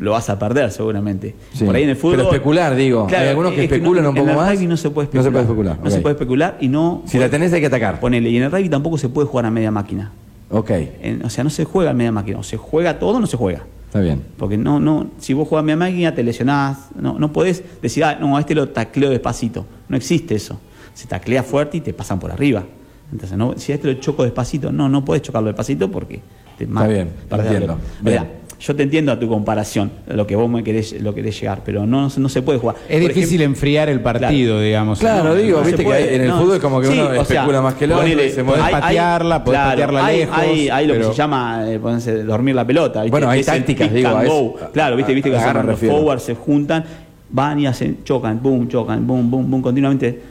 Lo 0.02 0.12
vas 0.12 0.30
a 0.30 0.38
perder 0.38 0.72
seguramente. 0.72 1.36
Sí. 1.54 1.64
Por 1.64 1.76
ahí 1.76 1.84
en 1.84 1.90
el 1.90 1.96
fútbol. 1.96 2.18
Pero 2.18 2.30
especular, 2.32 2.76
digo. 2.76 3.08
Hay 3.10 3.28
algunos 3.30 3.54
que 3.54 3.64
es 3.66 3.72
especulan 3.72 4.04
no- 4.04 4.10
un 4.10 4.16
poco 4.16 4.26
en 4.26 4.32
el 4.32 4.36
más. 4.38 4.52
rugby 4.54 4.68
no 4.68 4.76
se 4.76 4.90
puede 4.90 5.08
No 5.14 5.22
especular. 5.22 5.24
se 5.24 5.32
puede 5.32 5.44
especular, 5.46 5.80
No 5.84 5.90
se 5.92 6.02
puede 6.02 6.14
especular 6.16 6.58
y 6.60 6.68
no. 6.68 7.04
Si 7.06 7.18
la 7.20 7.30
tenés 7.30 7.54
hay 7.54 7.62
que 7.62 7.68
atacar. 7.68 8.00
Ponele. 8.00 8.30
Y 8.30 8.38
en 8.38 8.44
el 8.44 8.52
rugby 8.52 8.68
tampoco 8.68 8.98
se 8.98 9.08
puede 9.10 9.28
jugar 9.28 9.46
a 9.46 9.52
media 9.52 9.72
máquina. 9.72 10.12
Ok, 10.50 10.70
En- 11.02 11.24
o 11.24 11.30
sea, 11.30 11.44
no 11.46 11.50
se 11.50 11.64
juega 11.64 11.92
a 11.92 11.94
media 11.94 12.12
máquina. 12.12 12.40
O 12.40 12.44
se 12.44 12.58
juega 12.58 13.00
todo 13.00 13.18
o 13.18 13.20
no 13.22 13.28
se 13.28 13.38
juega. 13.38 13.64
está 13.86 14.00
bien. 14.02 14.22
Porque 14.38 14.58
no, 14.58 14.80
no, 14.80 15.08
si 15.20 15.34
vos 15.34 15.48
jugás 15.48 15.62
a 15.62 15.66
media 15.66 15.78
máquina 15.78 16.16
te 16.16 16.24
lesionás. 16.24 16.88
No, 17.00 17.20
no 17.20 17.32
podés 17.32 17.64
decir, 17.82 18.04
ah, 18.04 18.18
no, 18.20 18.36
a 18.38 18.40
este 18.40 18.56
lo 18.56 18.70
tacleo 18.70 19.10
despacito. 19.12 19.66
No 19.88 19.96
existe 19.98 20.34
eso. 20.36 20.60
Se 20.94 21.08
taclea 21.08 21.44
fuerte 21.44 21.78
y 21.78 21.82
te 21.82 21.94
pasan 21.94 22.18
por 22.20 22.32
arriba. 22.32 22.64
Entonces, 23.12 23.38
no, 23.38 23.54
si 23.58 23.72
a 23.72 23.76
este 23.76 23.88
lo 23.88 23.94
choco 24.00 24.24
despacito, 24.24 24.72
no, 24.72 24.90
no 24.90 25.04
podés 25.06 25.22
chocarlo 25.22 25.48
despacito 25.48 25.92
porque 25.92 26.22
te 26.58 26.66
mata. 26.66 26.88
bien, 26.88 27.10
Perdés 27.30 27.46
la 27.46 27.52
entiendo. 27.52 27.78
Bien. 28.02 28.41
Yo 28.62 28.76
te 28.76 28.84
entiendo 28.84 29.12
a 29.12 29.18
tu 29.20 29.28
comparación, 29.28 29.90
a 30.08 30.14
lo 30.14 30.28
que 30.28 30.36
vos 30.36 30.48
me 30.48 30.64
querés, 30.64 31.02
lo 31.02 31.16
querés 31.16 31.40
llegar, 31.42 31.62
pero 31.66 31.88
no, 31.88 32.10
no 32.16 32.30
se 32.30 32.44
puede 32.44 32.60
jugar. 32.60 32.76
Es 32.88 33.00
Por 33.02 33.08
difícil 33.14 33.42
ejemplo, 33.42 33.56
enfriar 33.56 33.90
el 33.90 34.02
partido, 34.02 34.62
digamos. 34.62 35.00
Claro, 35.00 35.24
no, 35.30 35.36
digo, 35.36 35.58
no 35.60 35.66
viste 35.66 35.78
que 35.82 35.84
puede, 35.84 36.10
hay- 36.10 36.16
en 36.16 36.22
el 36.22 36.28
no. 36.28 36.40
fútbol 36.42 36.60
como 36.62 36.80
que 36.80 36.86
Sí, 36.88 36.94
uno 36.94 37.10
sea, 37.12 37.22
especula 37.24 37.62
más 37.64 37.74
que 37.74 37.86
el 37.86 37.92
otro 37.94 38.04
ponele, 38.04 38.28
y 38.28 38.30
se. 38.30 38.44
Podés 38.44 38.70
patearla, 38.70 39.44
podés 39.44 39.60
patearla 39.62 40.06
hay, 40.06 40.18
lejos, 40.20 40.38
Hay, 40.38 40.70
hay 40.70 40.86
lo 40.88 40.94
pero- 40.94 41.08
que 41.08 41.12
se 41.14 41.18
llama 41.18 41.64
eh, 41.72 41.80
ponerse- 41.80 42.24
dormir 42.24 42.54
la 42.54 42.68
pelota. 42.68 43.02
¿viste? 43.02 43.10
Bueno, 43.12 43.30
hay 43.32 43.38
Que 43.38 43.42
es 43.42 43.46
tácticas, 43.48 43.92
digo, 43.94 44.10
a 44.10 44.24
eso- 44.26 44.54
Claro, 44.72 44.96
viste, 44.96 45.14
viste 45.16 45.30
a- 45.36 45.54
que 45.54 45.64
los 45.68 45.80
forwards, 45.80 46.22
se 46.24 46.36
juntan, 46.36 46.84
van 47.32 47.60
y 47.60 47.66
hacen, 47.66 48.04
chocan, 48.04 48.40
boom, 48.44 48.68
chocan, 48.68 49.08
boom, 49.08 49.32
boom, 49.32 49.50
boom, 49.50 49.62
continuamente. 49.64 50.22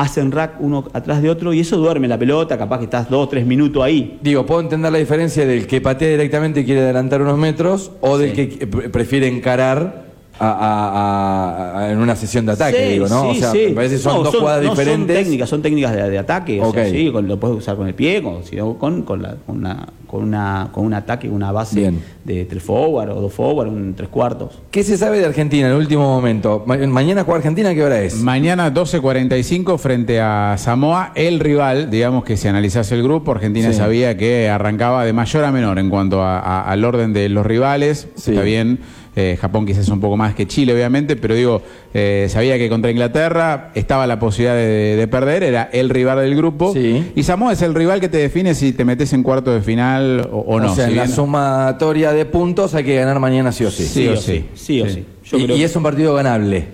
Hacen 0.00 0.32
rack 0.32 0.54
uno 0.60 0.84
atrás 0.94 1.20
de 1.20 1.28
otro 1.28 1.52
y 1.52 1.60
eso 1.60 1.76
duerme 1.76 2.08
la 2.08 2.18
pelota, 2.18 2.56
capaz 2.56 2.78
que 2.78 2.84
estás 2.84 3.10
dos, 3.10 3.28
tres 3.28 3.44
minutos 3.44 3.82
ahí. 3.82 4.18
Digo, 4.22 4.46
puedo 4.46 4.62
entender 4.62 4.90
la 4.90 4.96
diferencia 4.96 5.44
del 5.46 5.66
que 5.66 5.82
patea 5.82 6.08
directamente 6.08 6.60
y 6.60 6.64
quiere 6.64 6.80
adelantar 6.80 7.20
unos 7.20 7.36
metros 7.36 7.90
o 8.00 8.16
del 8.16 8.32
que 8.32 8.66
pre- 8.66 8.88
prefiere 8.88 9.28
encarar 9.28 10.09
a- 10.40 10.50
a- 10.50 11.74
a- 11.76 11.78
a- 11.86 11.92
en 11.92 11.98
una 11.98 12.16
sesión 12.16 12.46
de 12.46 12.52
ataque, 12.52 12.78
Sí, 12.86 12.92
digo, 12.94 13.08
¿no? 13.08 13.28
o 13.28 13.34
sí, 13.34 13.40
sea, 13.40 13.50
sí. 13.52 13.58
me 13.68 13.72
parece 13.74 13.96
que 13.96 14.00
son 14.02 14.14
No, 14.16 14.22
dos 14.24 14.34
jugadas 14.36 14.62
no, 14.64 14.70
diferentes. 14.70 15.16
Son 15.16 15.24
técnicas, 15.24 15.48
son 15.48 15.62
técnicas 15.62 15.92
de, 15.94 16.10
de 16.10 16.18
ataque. 16.18 16.60
o 16.60 16.72
sea, 16.72 16.88
sí, 16.88 17.10
con- 17.12 17.28
lo 17.28 17.38
puedes 17.38 17.58
usar 17.58 17.76
con 17.76 17.86
el 17.86 17.94
pie, 17.94 18.22
con, 18.22 18.42
sino 18.44 18.74
con, 18.78 19.02
con, 19.02 19.22
la- 19.22 19.36
con 19.46 19.58
una, 19.58 19.86
con, 20.06 20.22
una, 20.24 20.68
con 20.72 20.86
un 20.86 20.94
ataque, 20.94 21.28
una 21.28 21.52
base 21.52 21.76
Bien. 21.80 22.02
de 22.24 22.44
tres 22.46 22.62
forward 22.62 23.10
o 23.10 23.20
dos 23.20 23.32
forward, 23.32 23.68
un 23.68 23.94
tres 23.94 24.08
cuartos. 24.08 24.58
¿Qué 24.70 24.82
se 24.82 24.96
sabe 24.96 25.18
de 25.18 25.26
Argentina 25.26 25.66
en 25.66 25.72
el 25.74 25.78
último 25.78 26.02
momento? 26.02 26.64
Ma- 26.66 26.76
mañana 26.78 27.22
juega 27.24 27.36
Argentina, 27.38 27.74
¿qué 27.74 27.84
hora 27.84 28.00
es? 28.00 28.16
Mañana 28.16 28.72
12.45 28.72 29.78
frente 29.78 30.20
a 30.20 30.56
Samoa, 30.58 31.12
el 31.14 31.38
rival, 31.40 31.90
digamos 31.90 32.24
que 32.24 32.36
si 32.36 32.48
analizase 32.48 32.94
el 32.94 33.02
grupo, 33.02 33.32
Argentina 33.32 33.72
Sí. 33.72 33.78
sabía 33.78 34.16
que 34.16 34.48
arrancaba 34.48 35.04
de 35.04 35.12
mayor 35.12 35.44
a 35.44 35.52
menor 35.52 35.78
en 35.78 35.90
cuanto 35.90 36.22
a- 36.22 36.38
a- 36.38 36.62
al 36.70 36.84
orden 36.84 37.12
de 37.12 37.28
los 37.28 37.44
rivales. 37.46 38.08
Sí. 38.16 38.30
Está 38.32 38.42
bien, 38.42 38.80
eh, 39.16 39.36
Japón 39.40 39.66
quizás 39.66 39.88
un 39.88 40.00
poco 40.00 40.16
más 40.16 40.34
que 40.34 40.46
Chile, 40.46 40.72
obviamente, 40.72 41.16
pero 41.16 41.34
digo, 41.34 41.62
eh, 41.92 42.26
sabía 42.30 42.56
que 42.58 42.68
contra 42.68 42.90
Inglaterra 42.90 43.70
estaba 43.74 44.06
la 44.06 44.18
posibilidad 44.20 44.54
de, 44.54 44.96
de 44.96 45.08
perder, 45.08 45.42
era 45.42 45.68
el 45.72 45.88
rival 45.90 46.18
del 46.20 46.36
grupo. 46.36 46.72
Sí. 46.72 47.10
Y 47.16 47.22
Samoa 47.24 47.52
es 47.52 47.62
el 47.62 47.74
rival 47.74 48.00
que 48.00 48.08
te 48.08 48.18
define 48.18 48.54
si 48.54 48.72
te 48.72 48.84
metes 48.84 49.12
en 49.12 49.22
cuarto 49.22 49.52
de 49.52 49.60
final 49.62 50.28
o, 50.32 50.38
o 50.38 50.60
no. 50.60 50.70
o 50.70 50.74
sea, 50.74 50.86
si 50.86 50.92
en 50.92 50.96
la 50.98 51.08
sumatoria 51.08 52.12
de 52.12 52.24
puntos 52.24 52.74
hay 52.74 52.84
que 52.84 52.94
ganar 52.96 53.18
mañana 53.18 53.50
sí 53.52 53.64
o 53.64 53.70
sí. 53.70 53.84
Sí 53.84 54.06
o 54.08 54.16
sí. 54.16 54.44
Sí 54.54 54.80
o 54.80 54.86
Sí. 54.86 54.92
sí. 54.94 55.04
Yo 55.24 55.38
y, 55.38 55.44
creo 55.44 55.56
y 55.56 55.58
que- 55.60 55.64
es 55.64 55.76
un 55.76 55.82
partido 55.82 56.14
ganable. 56.14 56.64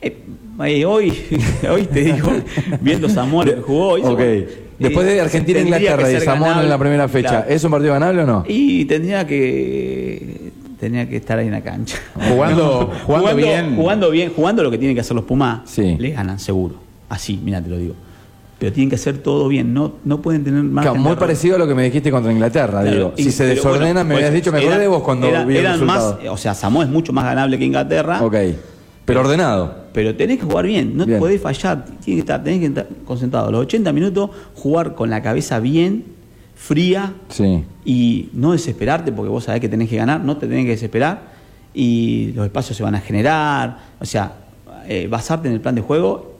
Eh, 0.00 0.16
eh, 0.66 0.84
hoy, 0.84 1.12
hoy 1.70 1.82
te 1.84 2.04
digo, 2.04 2.30
viendo 2.80 3.08
Samoa 3.08 3.44
lo 3.46 3.54
que 3.56 3.60
jugó 3.62 3.88
hoy. 3.88 4.46
Después 4.78 5.06
de 5.06 5.20
Argentina 5.20 5.58
e 5.60 5.62
Inglaterra 5.62 6.10
y 6.12 6.20
Samoa 6.20 6.62
en 6.62 6.68
la 6.68 6.78
primera 6.78 7.08
fecha, 7.08 7.28
Claro. 7.28 7.46
¿es 7.48 7.62
un 7.64 7.70
partido 7.70 7.92
ganable 7.92 8.22
o 8.22 8.26
no? 8.26 8.44
Y 8.48 8.84
tendría 8.86 9.24
que 9.26 10.43
tenía 10.84 11.08
que 11.08 11.16
estar 11.16 11.38
ahí 11.38 11.46
en 11.46 11.52
la 11.52 11.62
cancha. 11.62 11.96
Jugando- 12.28 12.90
jugando 13.06 13.34
bien. 13.36 13.76
Jugando 13.76 14.10
bien, 14.10 14.32
jugando 14.34 14.62
lo 14.62 14.70
que 14.70 14.78
tienen 14.78 14.94
que 14.94 15.00
hacer 15.00 15.14
los 15.16 15.24
Pumas, 15.24 15.60
Sí. 15.64 15.96
le 15.98 16.10
ganan 16.10 16.38
seguro. 16.38 16.74
Así, 17.08 17.40
mira, 17.42 17.62
te 17.62 17.68
lo 17.70 17.78
digo. 17.78 17.94
Pero 18.58 18.72
tienen 18.72 18.88
que 18.88 18.96
hacer 18.96 19.18
todo 19.18 19.48
bien, 19.48 19.74
no, 19.74 19.94
no 20.04 20.20
pueden 20.22 20.44
tener 20.44 20.62
más. 20.62 20.84
Claro, 20.84 20.98
muy 21.00 21.16
parecido 21.16 21.56
a 21.56 21.58
lo 21.58 21.66
que 21.66 21.74
me 21.74 21.82
dijiste 21.84 22.10
contra 22.10 22.30
Inglaterra, 22.32 22.82
digo. 22.84 23.12
Si 23.16 23.30
se 23.32 23.44
desordena, 23.46 24.04
me 24.04 24.14
habías 24.14 24.32
dicho, 24.32 24.52
me 24.52 24.58
acordé 24.58 24.78
de 24.78 24.88
vos 24.88 25.02
cuando 25.02 25.26
vi 25.26 25.54
el 25.54 25.56
eran 25.56 25.72
resultado. 25.80 26.18
más, 26.22 26.30
o 26.30 26.36
sea, 26.36 26.54
Samoa 26.54 26.84
es 26.84 26.90
mucho 26.90 27.12
más 27.12 27.24
ganable 27.24 27.58
que 27.58 27.64
Inglaterra. 27.64 28.22
Ok. 28.22 28.36
Pero 29.04 29.20
ordenado. 29.20 29.84
Pero 29.92 30.14
tenés 30.16 30.38
que 30.38 30.44
jugar 30.44 30.64
bien, 30.66 30.96
no 30.96 31.04
Bien. 31.04 31.18
podés 31.18 31.40
fallar, 31.40 31.84
tiene 32.02 32.16
que 32.16 32.20
estar, 32.20 32.42
tenés 32.42 32.60
que 32.60 32.66
estar 32.66 32.86
concentrado. 33.04 33.50
Los 33.50 33.60
80 33.62 33.92
minutos, 33.92 34.30
jugar 34.54 34.94
con 34.94 35.10
la 35.10 35.20
cabeza 35.22 35.60
bien, 35.60 36.04
fría 36.64 37.12
Sí. 37.28 37.62
y 37.84 38.30
no 38.32 38.52
desesperarte 38.52 39.12
porque 39.12 39.28
vos 39.30 39.44
sabés 39.44 39.60
que 39.60 39.68
tenés 39.68 39.88
que 39.90 39.96
ganar, 39.96 40.20
no 40.20 40.36
te 40.38 40.46
tenés 40.46 40.64
que 40.64 40.70
desesperar 40.70 41.34
y 41.74 42.32
los 42.34 42.46
espacios 42.46 42.76
se 42.76 42.82
van 42.82 42.94
a 42.94 43.00
generar. 43.00 43.78
O 44.00 44.04
sea, 44.06 44.32
eh, 44.88 45.06
basarte 45.10 45.48
en 45.48 45.54
el 45.54 45.60
plan 45.60 45.74
de 45.74 45.82
juego, 45.82 46.38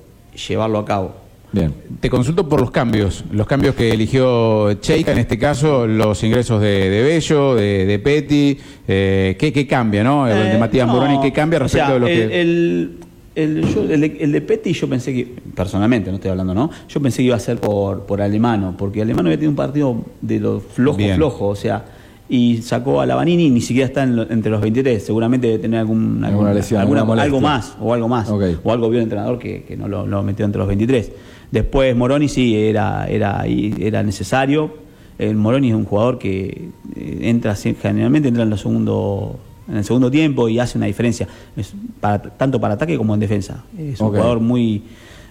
llevarlo 0.49 0.79
a 0.79 0.85
cabo. 0.85 1.15
Bien. 1.53 1.73
Te 2.01 2.09
consulto 2.11 2.49
por 2.49 2.61
los 2.61 2.71
cambios, 2.71 3.25
los 3.31 3.47
cambios 3.47 3.75
que 3.77 3.93
eligió 3.93 4.73
Cheika, 4.75 5.13
en 5.13 5.19
este 5.19 5.39
caso 5.39 5.87
los 5.87 6.23
ingresos 6.25 6.61
de, 6.61 6.91
de 6.91 7.03
Bello, 7.03 7.55
de, 7.55 7.85
de 7.87 7.99
Petty, 8.01 8.59
eh, 8.89 9.37
¿qué, 9.39 9.53
qué 9.53 9.67
cambia, 9.67 10.03
no? 10.03 10.27
El 10.27 10.35
de 10.37 10.55
Eh, 10.57 10.59
Matías 10.59 10.87
no, 10.89 10.95
Moroni, 10.95 11.21
¿qué 11.21 11.33
cambia 11.33 11.59
o 11.59 11.63
respecto 11.63 11.87
sea, 11.87 11.95
de 11.95 12.01
lo 12.01 12.07
el, 12.09 12.29
que... 12.29 12.41
El, 12.41 12.97
el- 13.35 13.65
yo- 13.75 13.83
el 13.83 14.01
de, 14.01 14.17
el 14.21 14.33
de 14.33 14.41
Petty 14.41 14.73
yo 14.73 14.89
pensé 14.89 15.13
que, 15.13 15.25
personalmente 15.55 16.11
no 16.11 16.17
estoy 16.17 16.31
hablando, 16.31 16.55
¿no? 16.55 16.71
Yo 16.89 17.01
pensé 17.01 17.19
que 17.19 17.25
iba 17.25 17.37
a 17.37 17.41
ser 17.41 17.59
por, 17.59 18.03
por 18.07 18.21
Alemano, 18.23 18.75
porque 18.79 19.03
Alemano 19.03 19.29
había 19.29 19.37
tenido 19.39 19.51
un 19.51 19.57
partido 19.57 19.97
de 20.21 20.41
los 20.41 20.63
flojo, 20.63 20.97
Bien. 20.99 21.17
flojo, 21.17 21.49
o 21.49 21.57
sea, 21.57 21.85
y 22.29 22.59
sacó 22.63 23.01
a 23.01 23.07
Lavanini 23.07 23.47
y 23.47 23.51
ni 23.51 23.61
siquiera 23.61 23.87
está 23.87 24.03
en 24.05 24.17
lo- 24.17 24.31
entre 24.31 24.51
los 24.51 24.61
23, 24.61 25.05
seguramente 25.05 25.47
debe 25.49 25.59
tener 25.59 25.81
algún, 25.81 26.25
Alguna 26.25 26.55
lesión, 26.55 26.81
alguna 26.81 27.01
algo 27.03 27.15
molestia. 27.15 27.41
más, 27.41 27.77
o 27.81 27.93
algo 27.93 28.09
más, 28.09 28.31
o 28.31 28.73
algo 28.73 28.89
vio 28.89 28.99
el 28.99 29.05
entrenador 29.05 29.39
que, 29.39 29.63
que 29.65 29.77
no 29.77 29.89
lo, 29.89 30.07
lo 30.07 30.23
metió 30.23 30.45
entre 30.47 30.59
los 30.61 30.69
23. 30.69 31.13
Después 31.51 31.95
Moroni 31.95 32.29
sí, 32.29 32.57
era, 32.57 33.07
era, 33.09 33.45
era 33.47 34.03
necesario. 34.03 34.83
El 35.19 35.37
Moroni 35.37 35.69
es 35.69 35.75
un 35.75 35.85
jugador 35.85 36.19
que 36.19 36.71
eh, 36.97 37.19
entra 37.23 37.55
generalmente 37.55 38.29
entra 38.29 38.43
en 38.43 38.51
los 38.51 38.61
segundo 38.63 39.39
en 39.69 39.77
el 39.77 39.85
segundo 39.85 40.11
tiempo 40.11 40.49
y 40.49 40.59
hace 40.59 40.77
una 40.79 40.87
diferencia 40.87 41.27
Es 41.57 41.73
para- 42.01 42.21
tanto 42.23 42.61
para 42.61 42.75
ataque 42.75 42.97
como 42.97 43.15
en 43.15 43.21
defensa. 43.21 43.65
Es 43.79 44.01
un 44.01 44.09
jugador 44.09 44.41
muy 44.41 44.83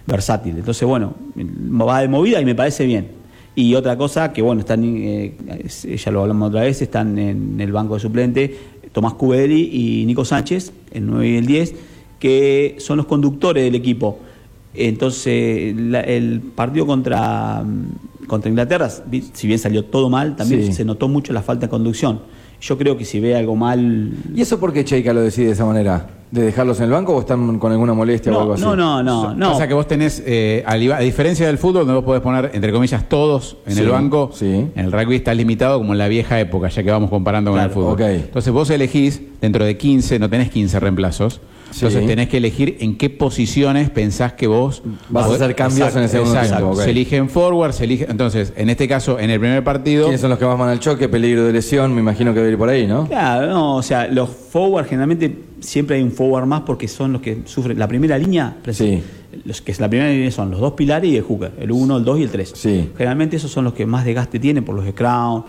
versátil. 0.06 0.56
Entonces, 0.56 0.86
bueno, 0.86 1.14
va 1.80 2.00
de 2.00 2.08
movida 2.08 2.40
y 2.40 2.44
me 2.44 2.54
parece 2.54 2.84
bien. 2.86 3.08
Y 3.56 3.74
otra 3.76 3.96
cosa 3.96 4.32
que, 4.32 4.42
bueno, 4.42 4.60
están, 4.60 4.82
eh, 4.84 5.34
ya 6.04 6.10
lo 6.10 6.22
hablamos 6.22 6.48
otra 6.48 6.62
vez, 6.62 6.82
están 6.82 7.16
en 7.18 7.60
el 7.60 7.70
banco 7.72 7.94
de 7.94 8.00
suplente 8.00 8.56
Tomás 8.92 9.14
Cubeli 9.14 9.70
y 9.72 10.04
Nico 10.06 10.24
Sánchez, 10.24 10.72
el 10.92 11.06
9 11.06 11.28
y 11.28 11.36
el 11.36 11.46
10, 11.46 11.74
que 12.18 12.76
son 12.78 12.96
los 12.96 13.06
conductores 13.06 13.62
del 13.64 13.74
equipo. 13.76 14.18
Entonces, 14.74 15.74
la- 15.76 16.00
el 16.00 16.40
partido 16.40 16.84
contra, 16.86 17.64
contra 18.26 18.48
Inglaterra, 18.50 18.88
si 18.90 19.46
bien 19.46 19.58
salió 19.58 19.84
todo 19.84 20.10
mal, 20.10 20.34
también 20.36 20.66
Sí. 20.66 20.72
se 20.72 20.84
notó 20.84 21.08
mucho 21.08 21.32
la 21.32 21.42
falta 21.42 21.66
de 21.66 21.70
conducción. 21.70 22.20
Yo 22.60 22.78
creo 22.78 22.96
que 22.96 23.04
si 23.04 23.20
ve 23.20 23.36
algo 23.36 23.56
mal. 23.56 24.10
¿Y 24.34 24.40
eso 24.40 24.58
por 24.58 24.72
qué 24.72 24.84
Cheika 24.84 25.12
lo 25.12 25.20
decide 25.20 25.46
de 25.46 25.52
esa 25.52 25.64
manera? 25.66 26.06
¿De 26.30 26.42
dejarlos 26.42 26.78
en 26.78 26.86
el 26.86 26.90
banco 26.90 27.14
o 27.14 27.20
están 27.20 27.58
con 27.60 27.70
alguna 27.70 27.92
molestia 27.94 28.32
o 28.32 28.40
algo 28.40 28.54
así? 28.54 28.62
no, 28.62 28.74
no, 28.74 29.02
no, 29.02 29.34
no. 29.34 29.52
O 29.52 29.56
sea 29.56 29.68
que 29.68 29.74
vos 29.74 29.86
tenés, 29.86 30.20
eh, 30.26 30.64
a 30.66 30.74
diferencia 30.98 31.46
del 31.46 31.58
fútbol, 31.58 31.86
donde 31.86 31.94
vos 31.94 32.04
podés 32.04 32.22
poner, 32.22 32.50
entre 32.54 32.72
comillas, 32.72 33.08
todos 33.08 33.56
en 33.66 33.74
Sí, 33.74 33.80
el 33.82 33.88
banco, 33.90 34.30
sí. 34.32 34.46
en 34.74 34.84
el 34.84 34.90
rugby 34.90 35.16
está 35.16 35.32
limitado 35.34 35.78
como 35.78 35.92
en 35.92 35.98
la 35.98 36.08
vieja 36.08 36.40
época, 36.40 36.68
ya 36.68 36.82
que 36.82 36.90
vamos 36.90 37.10
comparando 37.10 37.52
con 37.52 37.60
el 37.60 37.70
fútbol. 37.70 38.00
Entonces 38.00 38.52
vos 38.52 38.68
elegís, 38.70 39.20
dentro 39.40 39.64
de 39.64 39.76
15, 39.76 40.18
no 40.18 40.28
tenés 40.28 40.50
15 40.50 40.80
reemplazos, 40.80 41.40
Sí. 41.70 41.86
entonces 41.86 42.06
tenés 42.06 42.28
que 42.28 42.36
elegir 42.36 42.76
en 42.80 42.96
qué 42.96 43.10
posiciones 43.10 43.90
pensás 43.90 44.34
que 44.34 44.46
vos 44.46 44.82
Vas 45.08 45.26
a 45.30 45.34
hacer 45.34 45.54
cambios 45.56 45.94
en 45.96 46.02
el 46.04 46.08
segundo 46.08 46.34
Exacto. 46.36 46.56
tiempo. 46.58 46.76
Se 46.82 46.90
eligen 46.90 47.28
forward, 47.28 47.72
se 47.72 47.84
elige, 47.84 48.06
entonces, 48.08 48.52
en 48.56 48.70
este 48.70 48.86
caso, 48.86 49.18
en 49.18 49.30
el 49.30 49.40
primer 49.40 49.64
partido, 49.64 50.04
¿Quiénes 50.04 50.20
son 50.20 50.30
los 50.30 50.38
que 50.38 50.44
más 50.46 50.58
van 50.58 50.68
al 50.68 50.78
choque? 50.80 51.08
Peligro 51.08 51.44
de 51.44 51.52
lesión, 51.52 51.92
me 51.94 52.00
imagino 52.00 52.32
que 52.32 52.40
debe 52.40 52.52
ir 52.52 52.58
por 52.58 52.68
ahí, 52.68 52.86
¿no? 52.86 53.08
Claro, 53.08 53.48
no, 53.48 53.76
o 53.76 53.82
sea, 53.82 54.06
los 54.06 54.28
forward 54.30 54.86
generalmente 54.86 55.36
siempre 55.60 55.96
hay 55.96 56.02
un 56.02 56.12
forward 56.12 56.46
más 56.46 56.60
porque 56.62 56.86
son 56.88 57.12
los 57.14 57.22
que 57.22 57.42
sufren. 57.46 57.78
La 57.78 57.88
primera 57.88 58.16
línea, 58.18 58.56
Sí. 58.70 59.02
los 59.44 59.60
que 59.60 59.72
es 59.72 59.80
la 59.80 59.88
primera 59.88 60.10
línea 60.10 60.30
son 60.30 60.50
los 60.52 60.60
dos 60.60 60.74
pilares 60.74 61.10
y 61.10 61.16
el 61.16 61.22
hooker, 61.24 61.52
el 61.58 61.72
1, 61.72 61.96
el 61.96 62.04
2 62.04 62.18
y 62.20 62.22
el 62.22 62.30
3. 62.30 62.52
Sí. 62.54 62.90
Generalmente 62.96 63.36
esos 63.36 63.50
son 63.50 63.64
los 63.64 63.74
que 63.74 63.84
más 63.86 64.04
desgaste 64.04 64.38
tienen 64.38 64.64
por 64.64 64.74
los 64.76 64.86
scrum, 64.88 65.42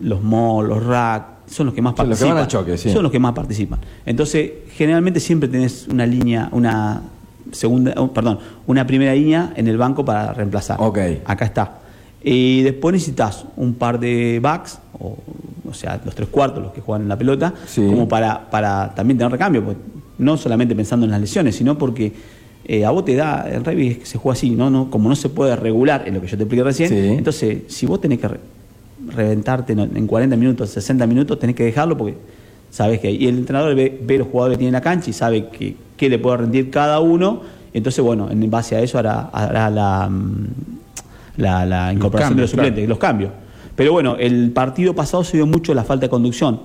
los 0.00 0.22
mo, 0.22 0.62
los 0.62 0.84
rack, 0.84 1.35
son 1.48 1.66
los 1.66 1.74
que 1.74 1.82
más 1.82 1.94
Son 1.96 2.08
los 2.08 2.18
que 2.18 2.24
participan. 2.24 2.34
van 2.34 2.42
al 2.44 2.48
choque, 2.48 2.76
sí. 2.78 2.90
Son 2.90 3.02
los 3.02 3.12
que 3.12 3.18
más 3.18 3.32
participan. 3.32 3.78
Entonces, 4.04 4.50
generalmente 4.72 5.20
siempre 5.20 5.48
tenés 5.48 5.86
una 5.88 6.06
línea, 6.06 6.48
una 6.52 7.02
segunda, 7.52 7.94
oh, 7.96 8.12
perdón, 8.12 8.38
una 8.66 8.86
primera 8.86 9.14
línea 9.14 9.52
en 9.56 9.68
el 9.68 9.76
banco 9.78 10.04
para 10.04 10.32
reemplazar. 10.32 10.76
Ok. 10.80 10.98
Acá 11.24 11.44
está. 11.44 11.78
Y 12.22 12.62
después 12.62 12.92
necesitas 12.92 13.44
un 13.56 13.74
par 13.74 14.00
de 14.00 14.40
backs, 14.42 14.78
o, 14.98 15.16
o 15.68 15.74
sea, 15.74 16.00
los 16.04 16.14
tres 16.14 16.28
cuartos, 16.28 16.62
los 16.62 16.72
que 16.72 16.80
juegan 16.80 17.02
en 17.02 17.08
la 17.08 17.16
pelota, 17.16 17.54
Sí. 17.66 17.86
como 17.86 18.08
para, 18.08 18.50
para 18.50 18.92
también 18.94 19.16
tener 19.18 19.30
recambio. 19.30 19.62
pues, 19.64 19.76
no 20.18 20.36
solamente 20.38 20.74
pensando 20.74 21.04
en 21.04 21.12
las 21.12 21.20
lesiones, 21.20 21.54
sino 21.56 21.76
porque 21.76 22.12
eh, 22.64 22.84
a 22.86 22.90
vos 22.90 23.04
te 23.04 23.14
da, 23.14 23.46
el 23.48 23.62
rugby 23.64 24.00
se 24.02 24.16
juega 24.18 24.32
así, 24.32 24.50
¿no? 24.50 24.70
No, 24.70 24.90
como 24.90 25.08
no 25.10 25.14
se 25.14 25.28
puede 25.28 25.54
regular, 25.54 26.04
en 26.06 26.14
lo 26.14 26.20
que 26.22 26.26
yo 26.26 26.36
te 26.38 26.42
expliqué 26.44 26.64
recién, 26.64 26.88
Sí. 26.88 26.96
entonces 26.96 27.58
si 27.68 27.84
vos 27.86 28.00
tenés 28.00 28.18
que 28.18 28.28
reventarte 29.08 29.72
en, 29.72 29.80
en 29.80 30.06
40 30.06 30.36
minutos, 30.36 30.70
60 30.70 31.06
minutos, 31.06 31.38
tenés 31.38 31.56
que 31.56 31.64
dejarlo 31.64 31.96
porque 31.96 32.16
sabes 32.70 33.00
que 33.00 33.10
y 33.10 33.26
el 33.26 33.38
entrenador 33.38 33.74
ve, 33.74 33.98
ve 34.02 34.18
los 34.18 34.28
jugadores 34.28 34.56
que 34.56 34.60
tiene 34.60 34.68
en 34.68 34.74
la 34.74 34.80
cancha 34.80 35.10
y 35.10 35.12
sabe 35.12 35.48
que, 35.48 35.76
qué 35.96 36.08
le 36.08 36.18
puede 36.18 36.38
rendir 36.38 36.70
cada 36.70 37.00
uno, 37.00 37.42
entonces 37.72 38.04
bueno, 38.04 38.30
en 38.30 38.50
base 38.50 38.76
a 38.76 38.80
eso 38.80 38.98
hará, 38.98 39.30
hará 39.32 39.70
la, 39.70 40.08
mm, 40.08 40.46
la, 41.38 41.66
la 41.66 41.92
incorporación 41.92 42.30
cambios, 42.30 42.36
de 42.36 42.42
los 42.42 42.50
suplentes, 42.50 42.78
claro. 42.80 42.88
los 42.88 42.98
cambios. 42.98 43.30
Pero 43.74 43.92
bueno, 43.92 44.16
el 44.18 44.50
partido 44.52 44.94
pasado 44.94 45.22
se 45.22 45.36
vio 45.36 45.46
mucho 45.46 45.74
la 45.74 45.84
falta 45.84 46.06
de 46.06 46.10
conducción. 46.10 46.60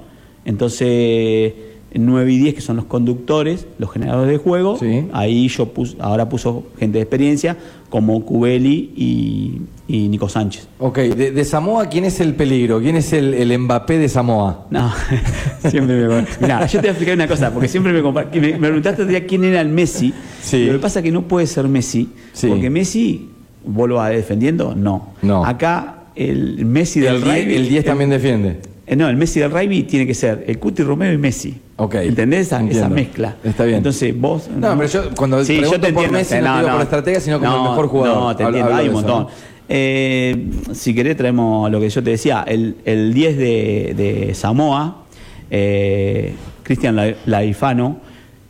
Entonces, 0.45 1.53
9 1.93 2.31
y 2.31 2.37
10, 2.37 2.55
que 2.55 2.61
son 2.61 2.77
los 2.77 2.85
conductores, 2.85 3.67
los 3.77 3.91
generadores 3.91 4.31
de 4.31 4.37
juego, 4.37 4.77
Sí. 4.77 5.05
ahí 5.13 5.47
yo 5.49 5.67
pus, 5.73 5.97
ahora 5.99 6.29
puso 6.29 6.63
gente 6.79 6.97
de 6.99 7.01
experiencia, 7.03 7.57
como 7.89 8.23
Cubeli 8.25 8.91
y, 8.95 9.61
y 9.87 10.07
Nico 10.07 10.29
Sánchez. 10.29 10.67
Ok, 10.79 10.97
de, 10.99 11.31
de 11.31 11.43
Samoa, 11.45 11.87
¿quién 11.89 12.05
es 12.05 12.21
el 12.21 12.35
peligro? 12.35 12.79
¿Quién 12.79 12.95
es 12.95 13.11
el, 13.11 13.33
el 13.33 13.57
Mbappé 13.59 13.97
de 13.97 14.07
Samoa? 14.07 14.67
No, 14.69 14.91
siempre 15.69 16.07
me. 16.07 16.25
Mirá, 16.39 16.65
yo 16.65 16.79
te 16.79 16.83
voy 16.83 16.87
a 16.87 16.91
explicar 16.91 17.15
una 17.15 17.27
cosa, 17.27 17.51
porque 17.53 17.67
siempre 17.67 17.91
me, 17.91 18.01
me, 18.01 18.11
me 18.53 18.57
preguntaste 18.59 19.05
día 19.05 19.25
quién 19.27 19.43
era 19.43 19.59
el 19.61 19.67
Messi. 19.69 20.13
Sí. 20.41 20.65
Lo 20.67 20.73
que 20.73 20.79
pasa 20.79 20.99
es 20.99 21.03
que 21.03 21.11
no 21.11 21.23
puede 21.27 21.47
ser 21.47 21.67
Messi, 21.67 22.09
Sí. 22.33 22.47
porque 22.47 22.69
Messi, 22.69 23.29
¿vos 23.65 23.89
lo 23.89 23.95
vas 23.95 24.11
defendiendo? 24.11 24.73
No. 24.75 25.09
No. 25.21 25.45
Acá 25.45 26.03
el 26.15 26.65
Messi 26.65 26.99
del 27.01 27.15
El 27.15 27.23
10 27.23 27.35
rugby. 27.43 27.55
el 27.55 27.69
10 27.69 27.85
también 27.85 28.09
defiende. 28.09 28.59
Eh, 28.87 28.95
No, 28.95 29.07
el 29.09 29.17
Messi 29.17 29.39
del 29.41 29.51
rugby 29.51 29.83
tiene 29.83 30.07
que 30.07 30.13
ser 30.13 30.43
el 30.47 30.57
Cuti 30.59 30.83
Romero 30.83 31.13
y 31.13 31.17
Messi. 31.17 31.55
Ok. 31.83 31.95
¿Entendés 31.95 32.41
esa, 32.47 32.57
esa 32.57 32.63
Entiendo. 32.63 32.89
mezcla? 32.95 33.35
Está 33.43 33.63
bien. 33.65 33.77
Entonces 33.77 34.19
vos. 34.19 34.47
No, 34.55 34.77
pero 34.77 34.87
yo 34.87 35.15
cuando 35.15 35.37
pregunto 35.43 35.93
por 35.93 36.11
Messi 36.11 36.35
no 36.35 36.53
te 36.53 36.59
digo 36.59 36.71
por 36.73 36.81
estratega, 36.81 37.19
sino 37.19 37.39
como 37.39 37.55
el 37.55 37.61
mejor 37.63 37.87
jugador. 37.87 38.17
No, 38.17 38.35
te 38.35 38.43
entiendo, 38.43 38.73
hay 38.75 38.87
un 38.87 38.93
montón. 38.93 39.23
¿no? 39.23 39.29
Eh, 39.67 40.47
si 40.73 40.93
querés, 40.93 41.17
traemos 41.17 41.71
lo 41.71 41.79
que 41.79 41.89
yo 41.89 42.03
te 42.03 42.11
decía. 42.11 42.43
El, 42.47 42.75
el 42.85 43.13
10 43.13 43.37
de, 43.37 43.93
de 44.27 44.33
Samoa, 44.35 45.03
eh, 45.49 46.35
Cristian 46.63 46.95
La- 46.95 47.15
Laifano, 47.25 47.97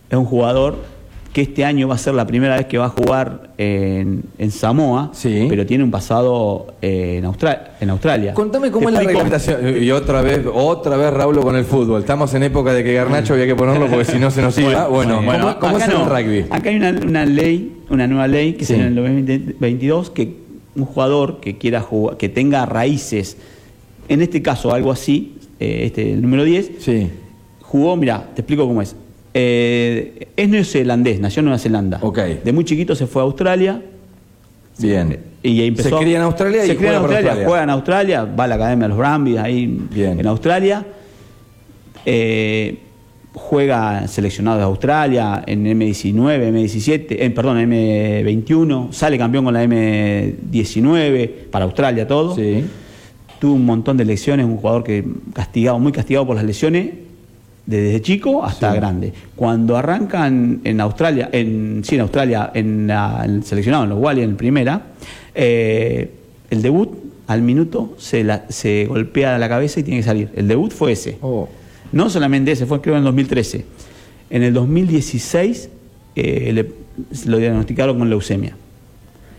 es 0.09 0.17
un 0.17 0.25
jugador 0.25 0.83
que 1.33 1.41
este 1.43 1.63
año 1.63 1.87
va 1.87 1.95
a 1.95 1.97
ser 1.97 2.13
la 2.13 2.27
primera 2.27 2.57
vez 2.57 2.65
que 2.65 2.77
va 2.77 2.87
a 2.87 2.89
jugar 2.89 3.51
en, 3.57 4.23
en 4.37 4.51
Samoa, 4.51 5.11
Sí. 5.13 5.45
pero 5.49 5.65
tiene 5.65 5.83
un 5.83 5.89
pasado 5.91 6.73
eh, 6.81 7.15
en, 7.19 7.25
Austra- 7.25 7.71
en 7.79 7.89
Australia. 7.89 8.33
Contame 8.33 8.69
cómo 8.69 8.89
es 8.89 8.93
la 8.95 9.01
reglamentación. 9.01 9.81
Y 9.81 9.89
otra 9.91 10.21
vez, 10.21 10.41
otra 10.53 10.97
vez 10.97 11.13
Raúl 11.13 11.39
con 11.39 11.55
el 11.55 11.63
fútbol. 11.63 12.01
Estamos 12.01 12.33
en 12.33 12.43
época 12.43 12.73
de 12.73 12.83
que 12.83 12.93
Garnacho 12.93 13.33
había 13.33 13.45
que 13.45 13.55
ponerlo 13.55 13.87
porque 13.87 14.03
si 14.03 14.19
no 14.19 14.29
se 14.29 14.41
nos 14.41 14.57
iba. 14.57 14.87
Bueno, 14.89 15.21
Bueno, 15.23 15.57
¿cómo, 15.59 15.77
es 15.77 15.85
el 15.87 15.93
no. 15.93 16.05
rugby? 16.09 16.45
Acá 16.49 16.69
hay 16.69 16.75
una, 16.75 16.89
una 16.89 17.25
ley, 17.25 17.77
una 17.89 18.07
nueva 18.07 18.27
ley 18.27 18.53
que 18.53 18.65
Sí. 18.65 18.73
se 18.73 18.81
en 18.81 18.87
el 18.87 18.95
2022 18.95 20.09
que 20.09 20.35
un 20.75 20.85
jugador 20.85 21.39
que 21.39 21.57
quiera 21.57 21.79
jugar, 21.81 22.17
que 22.17 22.27
tenga 22.29 22.65
raíces, 22.65 23.37
en 24.09 24.21
este 24.21 24.41
caso 24.41 24.73
algo 24.73 24.91
así, 24.91 25.35
eh, 25.61 25.83
este 25.85 26.11
el 26.11 26.21
número 26.21 26.43
10, 26.43 26.71
Sí. 26.79 27.07
jugó, 27.61 27.95
mira, 27.95 28.25
te 28.35 28.41
explico 28.41 28.67
cómo 28.67 28.81
es. 28.81 28.95
Eh, 29.33 30.27
es 30.35 30.49
neozelandés, 30.49 31.19
nació 31.19 31.39
en 31.39 31.45
Nueva 31.45 31.59
Zelanda. 31.59 32.01
De 32.43 32.51
muy 32.51 32.65
chiquito 32.65 32.95
se 32.95 33.07
fue 33.07 33.21
a 33.21 33.25
Australia. 33.25 33.81
Bien. 34.77 35.19
Y 35.43 35.63
empezó, 35.63 35.97
Se 35.97 36.03
cría 36.03 36.17
en 36.17 36.23
Australia 36.23 36.63
y 36.65 36.67
se 36.67 36.75
cría 36.75 36.99
juega 36.99 37.05
en 37.09 37.15
Australia. 37.15 37.45
juega 37.47 37.63
en 37.63 37.69
Australia, 37.69 38.25
va 38.25 38.43
a 38.43 38.47
la 38.47 38.55
academia 38.55 38.83
de 38.83 38.89
los 38.89 38.97
Brambis 38.97 39.37
ahí 39.37 39.79
Bien. 39.91 40.19
en 40.19 40.27
Australia. 40.27 40.85
Eh, 42.05 42.79
juega 43.33 44.07
seleccionado 44.07 44.57
de 44.57 44.63
Australia 44.63 45.43
en 45.45 45.65
M19, 45.65 46.51
M17, 46.51 47.05
eh, 47.09 47.29
perdón, 47.29 47.57
M21, 47.59 48.91
sale 48.91 49.17
campeón 49.17 49.45
con 49.45 49.53
la 49.53 49.63
M19 49.63 51.49
para 51.49 51.65
Australia 51.65 52.07
todo. 52.07 52.35
Sí. 52.35 52.65
Tuvo 53.39 53.53
un 53.53 53.65
montón 53.65 53.97
de 53.97 54.05
lesiones, 54.05 54.45
un 54.45 54.57
jugador 54.57 54.83
que 54.83 55.03
castigado, 55.33 55.79
muy 55.79 55.91
castigado 55.91 56.27
por 56.27 56.35
las 56.35 56.45
lesiones, 56.45 56.89
desde 57.65 58.01
chico 58.01 58.43
hasta 58.43 58.71
Sí. 58.71 58.77
grande. 58.77 59.13
Cuando 59.35 59.77
arrancan 59.77 60.61
en 60.63 60.81
Australia, 60.81 61.29
en, 61.31 61.81
sí, 61.85 61.95
en 61.95 62.01
Australia, 62.01 62.51
en, 62.53 62.87
la- 62.87 63.21
en 63.23 63.31
el 63.35 63.43
seleccionado, 63.43 63.83
en 63.83 63.89
los 63.91 63.99
Wally, 63.99 64.21
en 64.23 64.35
primera, 64.35 64.87
eh, 65.35 66.11
el 66.49 66.61
debut 66.61 66.89
al 67.27 67.41
minuto 67.41 67.93
se, 67.97 68.23
la- 68.23 68.45
se 68.49 68.85
golpea 68.87 69.37
la 69.37 69.47
cabeza 69.47 69.79
y 69.79 69.83
tiene 69.83 69.99
que 70.01 70.05
salir. 70.05 70.29
El 70.35 70.47
debut 70.47 70.71
fue 70.71 70.91
ese. 70.93 71.17
Oh. 71.21 71.47
No 71.93 72.09
solamente 72.09 72.51
ese, 72.51 72.65
fue 72.65 72.81
creo 72.81 72.95
en 72.95 72.99
el 72.99 73.05
2013. 73.05 73.65
En 74.29 74.43
el 74.43 74.53
2016 74.53 75.69
eh, 76.15 76.51
le- 76.53 76.71
lo 77.25 77.37
diagnosticaron 77.37 77.97
con 77.99 78.09
leucemia. 78.09 78.55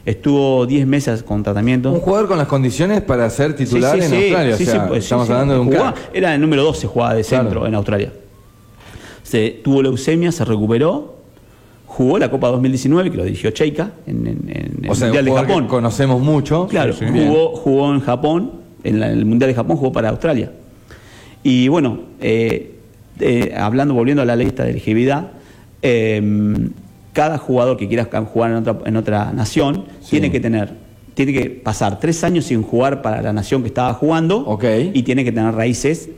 Estuvo 0.04 0.66
10 0.66 0.87
meses 0.87 1.23
con 1.23 1.42
tratamiento. 1.44 1.92
Un 1.92 2.00
jugador 2.00 2.26
con 2.28 2.37
las 2.38 2.49
condiciones 2.49 3.02
para 3.02 3.28
ser 3.30 3.54
titular 3.54 3.97
sí, 3.99 4.04
en 4.04 4.11
sí, 4.11 4.16
Australia. 4.16 4.56
sí, 4.56 4.62
o 4.62 4.66
sea, 4.66 4.75
sí, 4.75 4.80
pues, 4.88 5.00
sí, 5.02 5.06
estamos 5.06 5.30
hablando 5.30 5.54
de 5.54 5.61
un 5.61 5.66
Jugaba-. 5.68 5.94
Era 6.12 6.35
el 6.35 6.40
número 6.40 6.64
12, 6.64 6.87
jugaba 6.88 7.14
de 7.14 7.23
centro 7.25 7.50
Claro. 7.50 7.66
en 7.66 7.75
Australia. 7.76 8.12
se, 9.23 9.61
tuvo 9.62 9.80
leucemia, 9.82 10.30
se 10.32 10.44
recuperó, 10.44 11.14
jugó 11.87 12.18
la 12.18 12.30
Copa 12.30 12.49
2019, 12.49 13.11
que 13.12 13.16
lo 13.16 13.25
dirigió 13.25 13.50
Cheika 13.52 13.92
en, 14.06 14.26
en- 14.26 14.49
en 14.49 14.85
el 14.90 14.94
sea, 14.97 15.06
Mundial 15.06 15.25
de 15.25 15.30
jugador 15.30 15.47
que 15.47 15.52
Japón. 15.54 15.68
conocemos 15.68 16.21
mucho. 16.21 16.66
Claro, 16.68 16.94
jugó, 16.94 17.56
jugó 17.56 17.94
en 17.94 18.00
Japón, 18.00 18.52
en, 18.85 18.99
la- 19.00 19.11
en 19.12 19.18
el 19.18 19.25
Mundial 19.25 19.49
de 19.50 19.54
Japón 19.54 19.76
jugó 19.76 19.92
para 19.92 20.09
Australia. 20.11 20.50
Y 21.44 21.68
bueno, 21.68 22.00
eh, 22.21 22.73
eh, 23.21 23.54
hablando, 23.56 23.94
volviendo 23.94 24.21
a 24.23 24.25
la 24.26 24.35
lista 24.37 24.64
de 24.64 24.71
elegibilidad, 24.71 25.28
eh, 25.80 26.21
cada 27.12 27.38
jugador 27.38 27.76
que 27.76 27.88
quiera 27.88 28.04
jugar 28.33 28.50
en 28.52 28.57
otra, 28.59 28.78
en 28.87 28.97
otra 28.97 29.33
nación 29.33 29.85
Sí. 30.00 30.11
tiene 30.12 30.31
que 30.31 30.40
tener, 30.40 30.73
tiene 31.14 31.33
que 31.33 31.50
pasar 31.50 32.00
tres 32.00 32.25
años 32.25 32.47
sin 32.47 32.62
jugar 32.62 33.02
para 33.02 33.21
la 33.23 33.33
nación 33.33 33.62
que 33.62 33.69
estaba 33.69 33.92
jugando 33.95 34.59
y 34.95 35.02
tiene 35.02 35.25
que 35.25 35.33
tener 35.33 35.54
raíces 35.54 36.09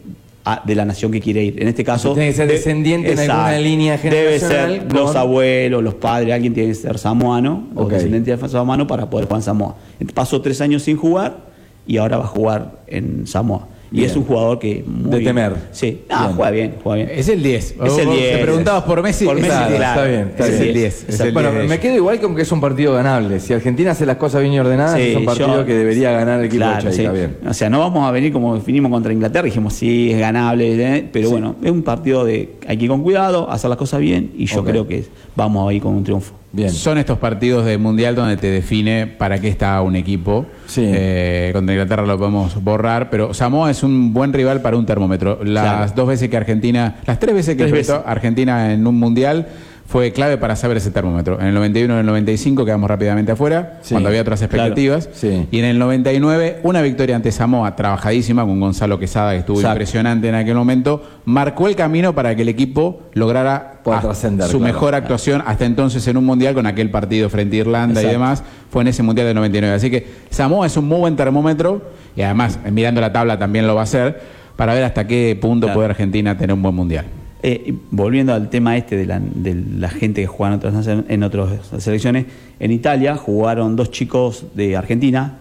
a- 0.47 0.63
de 0.65 0.75
la 0.75 0.85
nación 0.85 1.11
que 1.11 1.21
quiere 1.21 1.43
ir. 1.43 1.61
En 1.63 1.69
este 1.69 1.83
caso, 1.85 2.13
tiene 2.13 2.29
que 2.29 2.37
ser 2.37 2.47
de- 2.47 2.53
descendiente 2.55 3.13
en 3.13 3.19
alguna 3.19 3.59
línea 3.59 3.97
Debe 3.97 4.39
generacional 4.39 4.81
ser 4.83 4.93
los 4.93 5.17
abuelos, 5.17 5.83
los 5.83 5.95
padres, 5.95 6.35
alguien 6.35 6.53
tiene 6.53 6.69
que 6.69 6.75
ser 6.75 6.99
samoano 6.99 7.69
o 7.75 7.87
descendiente 7.87 8.37
de 8.37 8.49
samoano 8.49 8.87
para 8.87 9.09
poder 9.09 9.27
jugar 9.27 9.41
en 9.41 9.45
Samoa. 9.45 9.75
Pasó 10.13 10.43
tres 10.43 10.61
años 10.61 10.83
sin 10.83 10.97
jugar 10.99 11.39
y 11.87 11.97
ahora 11.97 12.19
va 12.19 12.25
a 12.25 12.29
jugar 12.29 12.73
en 12.87 13.27
Samoa. 13.27 13.69
Y 13.93 13.99
Bien. 13.99 14.11
es 14.11 14.17
un 14.17 14.25
jugador 14.25 14.59
que 14.59 14.83
muy 14.87 15.11
De 15.11 15.21
temer. 15.25 15.53
Sí, 15.71 16.03
ah, 16.09 16.25
Bien. 16.25 16.37
juega 16.37 16.51
bien, 16.51 16.75
juega 16.83 16.97
bien. 17.05 17.19
Es 17.19 17.29
el 17.29 17.43
10. 17.43 17.65
Es 17.65 17.73
el 17.73 17.79
Vos 17.79 17.97
10. 18.17 18.37
Te 18.39 18.43
preguntabas 18.43 18.83
por 18.85 19.03
Messi. 19.03 19.25
Por 19.25 19.37
es 19.37 19.43
Messi, 19.43 19.57
el 19.63 19.69
10. 19.69 19.77
claro. 19.79 20.01
Está 20.01 20.11
bien, 20.11 20.29
está 20.31 20.47
Es 20.47 20.51
bien. 20.59 20.63
el 20.69 20.75
10. 20.75 21.05
Es 21.09 21.21
el 21.21 21.33
bueno, 21.33 21.51
10 21.53 21.63
de 21.63 21.69
me 21.69 21.79
quedo 21.79 21.95
igual 21.95 22.21
con 22.21 22.35
que 22.35 22.43
es 22.43 22.51
un 22.53 22.61
partido 22.61 22.93
ganable. 22.95 23.39
Si 23.39 23.53
Argentina 23.53 23.93
hace 23.93 24.05
las 24.07 24.17
cosas 24.17 24.43
bien 24.43 24.59
ordenadas, 24.59 24.97
Sí, 24.97 25.11
es 25.11 25.17
un 25.17 25.25
partido 25.25 25.55
yo- 25.61 25.65
que 25.65 25.75
debería 25.75 26.11
ganar 26.11 26.41
el 26.41 26.47
equipo 26.47 26.65
Claro, 26.65 26.91
de 26.91 26.97
Cheika. 26.97 27.11
sí. 27.13 27.17
Bien. 27.19 27.37
O 27.49 27.55
sea, 27.55 27.71
no 27.71 27.79
vamos 27.79 28.09
a 28.09 28.11
venir 28.11 28.33
como 28.33 28.59
vinimos 28.59 28.91
contra 28.91 29.13
Inglaterra, 29.13 29.45
dijimos 29.45 29.75
sí, 29.75 30.11
es 30.11 30.19
ganable, 30.19 30.75
¿eh? 30.97 31.09
pero 31.13 31.31
bueno, 31.31 31.55
es 31.63 31.71
un 31.71 31.83
partido 31.85 32.25
de 32.25 32.55
hay 32.67 32.77
que 32.77 32.85
ir 32.87 32.91
con 32.91 33.03
cuidado, 33.03 33.49
hacer 33.51 33.69
las 33.71 33.79
cosas 33.79 34.01
bien 34.01 34.33
y 34.37 34.47
yo 34.47 34.65
creo 34.65 34.89
que 34.89 35.05
vamos 35.37 35.69
a 35.69 35.73
ir 35.73 35.83
con 35.83 35.95
un 35.95 36.05
triunfo. 36.05 36.35
Bien. 36.53 36.71
Son 36.71 36.99
estos 36.99 37.19
partidos 37.19 37.65
de 37.65 37.79
mundial 37.79 38.15
donde 38.15 38.37
te 38.37 38.47
define 38.49 39.09
para 39.09 39.41
qué 39.41 39.49
está 39.49 39.83
un 39.83 39.97
equipo. 39.97 40.47
Sí. 40.67 40.83
Eh, 40.85 41.51
contra 41.53 41.75
Inglaterra 41.75 42.07
lo 42.07 42.17
podemos 42.17 42.63
borrar, 42.63 43.11
pero 43.11 43.35
Samoa 43.35 43.73
es 43.73 43.83
un 43.83 44.13
buen 44.13 44.33
rival 44.33 44.63
para 44.63 44.77
un 44.77 44.87
termómetro. 44.87 45.41
Las 45.43 45.65
Claro. 45.65 45.93
dos 45.97 46.09
veces 46.09 46.29
que 46.29 46.37
Argentina, 46.37 46.97
las 47.07 47.19
tres 47.19 47.35
veces 47.35 47.57
que 47.57 47.65
Tres 47.65 47.71
enfrentó 47.81 47.95
veces. 47.95 48.09
Argentina 48.09 48.73
en 48.73 48.87
un 48.87 48.99
mundial 49.01 49.49
fue 49.87 50.13
clave 50.13 50.39
para 50.39 50.57
saber 50.57 50.79
ese 50.79 50.91
termómetro. 50.91 51.39
En 51.41 51.47
el 51.49 51.55
91 51.55 51.93
y 51.93 51.97
en 51.97 52.01
el 52.01 52.07
95 52.07 52.65
quedamos 52.65 52.89
rápidamente 52.89 53.33
afuera, 53.33 53.79
Sí, 53.83 53.95
cuando 53.95 54.09
había 54.09 54.23
otras 54.23 54.41
claro. 54.41 54.55
expectativas. 54.55 55.09
Sí. 55.13 55.47
Y 55.51 55.59
en 55.59 55.67
el 55.67 55.79
99, 55.79 56.61
una 56.63 56.83
victoria 56.83 57.17
ante 57.17 57.31
Samoa, 57.31 57.77
trabajadísima 57.77 58.45
con 58.45 58.59
Gonzalo 58.61 58.99
Quesada, 58.99 59.33
que 59.33 59.39
estuvo 59.39 59.59
Exacto. 59.59 59.75
impresionante 59.77 60.29
en 60.29 60.35
aquel 60.35 60.55
momento, 60.55 61.03
marcó 61.27 61.69
el 61.69 61.77
camino 61.77 62.15
para 62.15 62.35
que 62.35 62.43
el 62.43 62.49
equipo 62.49 63.03
lograra 63.13 63.81
trascender, 63.85 64.49
su 64.49 64.59
claro. 64.59 64.73
mejor 64.73 64.95
actuación 64.95 65.43
hasta 65.47 65.67
entonces 65.67 66.07
en 66.09 66.17
un 66.17 66.25
mundial 66.25 66.55
con 66.55 66.67
aquel 66.67 66.91
partido 66.91 67.29
frente 67.29 67.57
a 67.57 67.61
Irlanda 67.61 68.03
y 68.03 68.07
demás. 68.07 68.43
Fue 68.71 68.83
en 68.83 68.89
ese 68.89 69.03
mundial 69.03 69.27
del 69.27 69.37
99. 69.37 69.77
Así 69.77 69.91
que 69.91 70.07
Samoa 70.31 70.67
es 70.67 70.77
un 70.77 70.89
muy 70.89 70.99
buen 70.99 71.15
termómetro 71.17 71.83
y 72.17 72.23
además, 72.23 72.59
eh, 72.65 72.71
mirando 72.71 73.01
la 73.01 73.13
tabla, 73.13 73.39
también 73.39 73.67
lo 73.67 73.75
va 73.75 73.83
a 73.83 73.85
hacer 73.85 74.21
para 74.57 74.73
ver 74.73 74.85
hasta 74.85 75.07
qué 75.07 75.37
punto 75.41 75.73
puede 75.73 75.87
Argentina 75.91 76.37
tener 76.37 76.55
un 76.55 76.63
buen 76.63 76.75
mundial. 76.75 77.05
Eh, 77.47 77.75
volviendo 77.91 78.33
al 78.33 78.49
tema 78.49 78.75
este 78.75 78.97
de 78.97 79.05
la, 79.05 79.21
de 79.21 79.55
la 79.55 79.91
gente 79.91 80.23
que 80.23 80.27
juega 80.27 80.55
en 80.55 80.59
otras, 80.61 80.87
en 80.87 81.23
otras 81.23 81.73
selecciones, 81.77 82.25
en 82.59 82.71
Italia 82.71 83.17
jugaron 83.17 83.77
dos 83.77 83.91
chicos 83.91 84.47
de 84.55 84.79
Argentina. 84.79 85.41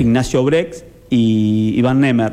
Ignacio 0.00 0.42
Brex 0.44 0.82
y 1.10 1.74
Iván 1.76 2.00
Nemer. 2.00 2.32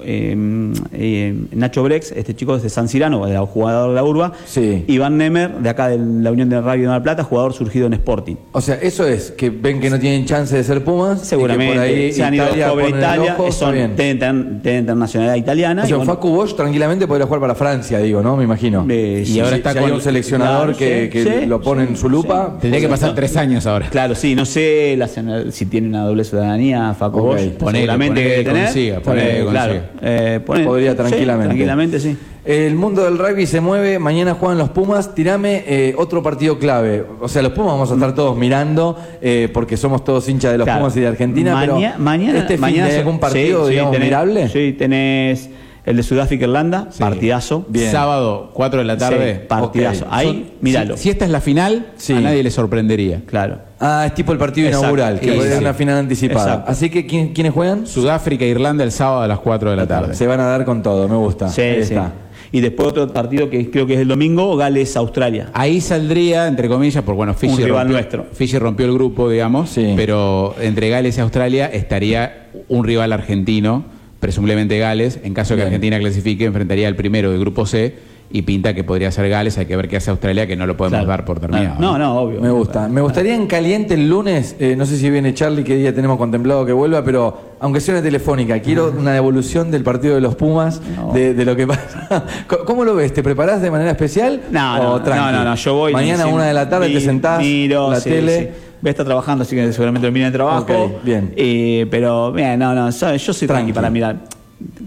Eh, 0.00 0.72
eh, 0.92 1.34
Nacho 1.52 1.82
Brex, 1.82 2.12
este 2.12 2.34
chico 2.34 2.56
es 2.56 2.62
de 2.62 2.68
San 2.70 2.88
Cirano, 2.88 3.24
jugador 3.46 3.88
de 3.90 3.94
la 3.94 4.04
Urba. 4.04 4.32
Sí. 4.46 4.84
Iván 4.86 5.16
Nemer, 5.18 5.50
de 5.58 5.68
acá 5.68 5.88
de 5.88 5.98
la 5.98 6.30
Unión 6.30 6.48
de 6.48 6.60
Radio 6.60 6.82
de 6.84 6.88
Mar 6.88 7.02
Plata, 7.02 7.24
jugador 7.24 7.52
surgido 7.52 7.86
en 7.86 7.94
Sporting. 7.94 8.36
O 8.52 8.60
sea, 8.60 8.76
eso 8.76 9.06
es, 9.06 9.30
que 9.32 9.50
ven 9.50 9.80
que 9.80 9.90
no 9.90 9.98
tienen 9.98 10.24
chance 10.26 10.56
de 10.56 10.62
ser 10.64 10.84
Pumas. 10.84 11.18
y 11.18 11.20
que 11.22 11.26
Seguramente 11.26 11.74
por 11.74 11.82
ahí 11.82 12.12
se 12.12 12.24
han 12.24 12.34
ido 12.34 12.44
Italia 12.46 12.68
sobre 12.68 12.88
Italia, 12.90 13.36
ojo, 13.38 13.52
son, 13.52 13.72
bien. 13.74 13.96
deben, 13.96 14.18
tener, 14.18 14.34
deben 14.44 14.62
tener 14.86 14.96
nacionalidad 14.96 15.36
italiana. 15.36 15.82
O 15.82 15.86
sea, 15.86 15.94
y 15.94 15.98
bueno, 15.98 16.12
Facu 16.14 16.28
Bosch 16.30 16.54
tranquilamente 16.54 17.06
podría 17.06 17.26
jugar 17.26 17.40
para 17.40 17.54
Francia, 17.54 17.98
digo, 17.98 18.22
¿no? 18.22 18.36
Me 18.36 18.44
imagino. 18.44 18.86
Eh, 18.88 19.22
y 19.22 19.26
sí, 19.26 19.40
ahora 19.40 19.56
está 19.56 19.74
con 19.74 19.84
hay 19.84 19.90
un 19.90 20.00
seleccionador 20.00 20.66
claro, 20.74 20.78
que, 20.78 21.04
sí, 21.04 21.10
que 21.10 21.40
sí, 21.40 21.46
lo 21.46 21.60
pone 21.60 21.84
sí, 21.84 21.90
en 21.90 21.96
su 21.96 22.08
lupa. 22.08 22.50
sí. 22.54 22.58
Tendría 22.62 22.80
que 22.80 22.88
pasar 22.88 23.14
tres 23.14 23.36
años 23.36 23.66
ahora. 23.66 23.88
Claro, 23.90 24.14
sí, 24.14 24.34
no 24.34 24.44
sé 24.44 24.94
la- 24.96 25.08
si 25.50 25.66
tiene 25.66 25.88
una 25.88 26.04
doble 26.04 26.24
ciudadanía, 26.24 26.94
Facu 26.94 27.18
Ok, 27.18 27.24
Bosch, 27.26 27.40
seguramente 27.72 28.22
que 28.22 28.44
tener. 28.44 28.64
consiga, 28.66 29.00
ponele 29.00 29.44
claro, 29.66 29.82
eh, 30.02 30.40
Podría 30.44 30.90
sí, 30.92 30.96
tranquilamente. 30.96 31.46
tranquilamente, 31.48 32.00
sí. 32.00 32.16
El 32.44 32.74
mundo 32.74 33.04
del 33.04 33.16
rugby 33.16 33.46
se 33.46 33.60
mueve, 33.62 33.98
mañana 33.98 34.34
juegan 34.34 34.58
los 34.58 34.68
Pumas, 34.68 35.14
tirame 35.14 35.64
eh, 35.66 35.94
otro 35.96 36.22
partido 36.22 36.58
clave. 36.58 37.02
O 37.20 37.26
sea, 37.28 37.40
los 37.40 37.52
Pumas 37.52 37.72
vamos 37.72 37.90
a 37.90 37.94
estar 37.94 38.14
todos 38.14 38.36
mirando, 38.36 38.98
eh, 39.22 39.48
porque 39.52 39.76
somos 39.78 40.04
todos 40.04 40.28
hinchas 40.28 40.52
de 40.52 40.58
los 40.58 40.66
Claro. 40.66 40.80
Pumas 40.80 40.96
y 40.96 41.00
de 41.00 41.06
Argentina, 41.06 41.54
Maña- 41.54 41.92
pero 41.92 42.04
mañana, 42.04 42.38
este 42.40 42.54
fin 42.54 42.60
mañana 42.60 42.88
de 42.88 42.98
algún 42.98 43.18
partido, 43.18 43.66
digamos, 43.66 43.94
tenés- 43.96 44.00
mirable. 44.04 44.48
Sí, 44.50 44.74
tenés 44.78 45.48
el 45.86 45.96
de 45.96 46.02
Sudáfrica-Irlanda, 46.02 46.88
Sí. 46.90 46.98
partidazo. 47.00 47.64
Bien. 47.68 47.90
Sábado, 47.92 48.50
4 48.54 48.78
de 48.80 48.84
la 48.86 48.96
tarde. 48.96 49.34
Sí, 49.34 49.40
partidazo. 49.48 50.06
Ahí, 50.10 50.26
Son- 50.26 50.44
míralo. 50.60 50.96
Si, 50.96 51.04
si 51.04 51.10
esta 51.10 51.24
es 51.24 51.30
la 51.30 51.40
final, 51.40 51.86
Sí. 51.96 52.12
a 52.14 52.20
nadie 52.20 52.42
le 52.42 52.50
sorprendería. 52.50 53.20
Claro. 53.26 53.58
Ah, 53.80 54.04
es 54.06 54.14
tipo 54.14 54.32
el 54.32 54.38
partido 54.38 54.66
Exacto. 54.68 54.86
inaugural, 54.86 55.20
que 55.20 55.30
Sí, 55.30 55.36
puede 55.36 55.48
ser 55.50 55.58
sí. 55.58 55.64
una 55.64 55.74
final 55.74 55.96
anticipada. 55.98 56.44
Exacto. 56.52 56.70
Así 56.72 56.88
que, 56.90 57.06
¿quién- 57.06 57.32
¿quiénes 57.34 57.52
juegan? 57.52 57.86
Sudáfrica 57.86 58.44
e 58.44 58.48
Irlanda 58.48 58.82
el 58.84 58.92
sábado 58.92 59.22
a 59.22 59.28
las 59.28 59.40
4 59.40 59.70
de 59.70 59.76
la 59.76 59.86
tarde. 59.86 60.14
Se 60.14 60.26
van 60.26 60.40
a 60.40 60.44
dar 60.46 60.64
con 60.64 60.82
todo, 60.82 61.06
me 61.08 61.16
gusta. 61.16 61.48
Sí, 61.48 61.60
Ahí 61.60 61.74
sí. 61.76 61.92
está. 61.94 62.12
Y 62.52 62.60
después 62.60 62.88
otro 62.90 63.12
partido 63.12 63.50
que 63.50 63.68
creo 63.68 63.84
que 63.84 63.94
es 63.94 64.00
el 64.00 64.06
domingo, 64.08 64.56
Gales-Australia. 64.56 65.48
Ahí 65.54 65.80
saldría, 65.80 66.46
entre 66.46 66.68
comillas, 66.68 67.02
porque 67.02 67.16
bueno, 67.16 67.34
Fiji 67.34 67.56
rival 67.64 67.88
rompió, 67.88 67.92
nuestro. 67.96 68.26
Fiji 68.32 68.58
rompió 68.58 68.86
el 68.86 68.92
grupo, 68.94 69.28
digamos, 69.28 69.70
Sí. 69.70 69.92
pero 69.96 70.54
entre 70.60 70.88
Gales 70.88 71.18
y 71.18 71.20
Australia 71.20 71.66
estaría 71.66 72.46
un 72.68 72.84
rival 72.84 73.12
argentino, 73.12 73.84
presumiblemente 74.28 74.78
Gales. 74.78 75.18
En 75.22 75.34
caso 75.34 75.52
de 75.52 75.58
que 75.58 75.64
Bien. 75.64 75.74
Argentina 75.74 75.98
clasifique, 75.98 76.46
enfrentaría 76.46 76.88
al 76.88 76.96
primero 76.96 77.30
del 77.30 77.38
grupo 77.40 77.66
C 77.66 77.94
y 78.30 78.40
pinta 78.40 78.74
que 78.74 78.82
podría 78.82 79.10
ser 79.12 79.28
Gales. 79.28 79.58
Hay 79.58 79.66
que 79.66 79.76
ver 79.76 79.86
qué 79.86 79.98
hace 79.98 80.10
Australia, 80.10 80.46
que 80.46 80.56
no 80.56 80.66
lo 80.66 80.78
podemos 80.78 80.96
Claro. 81.00 81.08
dar 81.08 81.24
por 81.26 81.40
terminado. 81.40 81.76
No, 81.78 81.98
no, 81.98 82.18
obvio. 82.20 82.40
Me 82.40 82.48
gusta. 82.50 82.88
Me 82.88 83.02
gustaría 83.02 83.34
en 83.34 83.46
caliente 83.46 83.92
el 83.94 84.08
lunes, 84.08 84.56
eh, 84.58 84.76
no 84.78 84.86
sé 84.86 84.96
si 84.96 85.10
viene 85.10 85.34
Charlie, 85.34 85.62
qué 85.62 85.76
día 85.76 85.94
tenemos 85.94 86.16
contemplado 86.16 86.64
que 86.64 86.72
vuelva, 86.72 87.04
pero 87.04 87.52
aunque 87.60 87.80
sea 87.80 87.94
una 87.96 88.02
telefónica, 88.02 88.58
quiero 88.60 88.94
una 88.98 89.12
devolución 89.12 89.70
del 89.70 89.82
partido 89.82 90.14
de 90.14 90.22
los 90.22 90.36
Pumas, 90.36 90.80
No. 90.96 91.12
de, 91.12 91.34
de 91.34 91.44
lo 91.44 91.54
que 91.54 91.66
pasa. 91.66 92.24
¿Cómo- 92.48 92.64
¿Cómo 92.64 92.84
lo 92.86 92.94
ves? 92.94 93.12
¿Te 93.12 93.22
preparás 93.22 93.60
de 93.60 93.70
manera 93.70 93.90
especial? 93.90 94.40
No, 94.50 94.94
o 94.94 94.98
no, 95.00 95.04
no, 95.14 95.32
no, 95.32 95.44
no, 95.44 95.54
yo 95.54 95.74
voy. 95.74 95.92
Mañana 95.92 96.24
a 96.24 96.26
una 96.28 96.46
de 96.46 96.54
la 96.54 96.66
tarde 96.66 96.88
mi- 96.88 96.94
te 96.94 97.00
sentás, 97.02 97.40
miro, 97.40 97.90
la 97.90 98.00
sí, 98.00 98.08
tele. 98.08 98.38
sí. 98.38 98.48
Voy 98.84 98.90
a 98.90 98.90
estar 98.90 99.06
trabajando, 99.06 99.44
así 99.44 99.56
que 99.56 99.72
seguramente 99.72 100.04
termine 100.06 100.26
el 100.26 100.32
trabajo. 100.34 100.60
Ok, 100.70 101.02
bien. 101.02 101.32
Eh, 101.36 101.86
pero, 101.90 102.30
bien, 102.32 102.58
no, 102.58 102.74
no, 102.74 102.92
sabes, 102.92 103.24
yo 103.26 103.32
soy 103.32 103.48
tranqui 103.48 103.72
Tranqui. 103.72 103.72
para 103.72 103.88
mirar. 103.88 104.16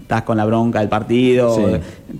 Estás 0.02 0.22
con 0.22 0.36
la 0.36 0.44
bronca 0.44 0.78
del 0.78 0.88
partido, 0.88 1.52
Sí. 1.52 1.62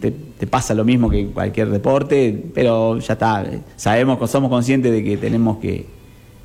te, 0.00 0.10
te 0.10 0.46
pasa 0.48 0.74
lo 0.74 0.84
mismo 0.84 1.08
que 1.08 1.20
en 1.20 1.28
cualquier 1.30 1.68
deporte, 1.70 2.46
pero 2.52 2.98
ya 2.98 3.12
está. 3.12 3.44
Sabemos, 3.76 4.28
somos 4.28 4.50
conscientes 4.50 4.90
de 4.90 5.04
que 5.04 5.16
tenemos 5.18 5.58
que, 5.58 5.86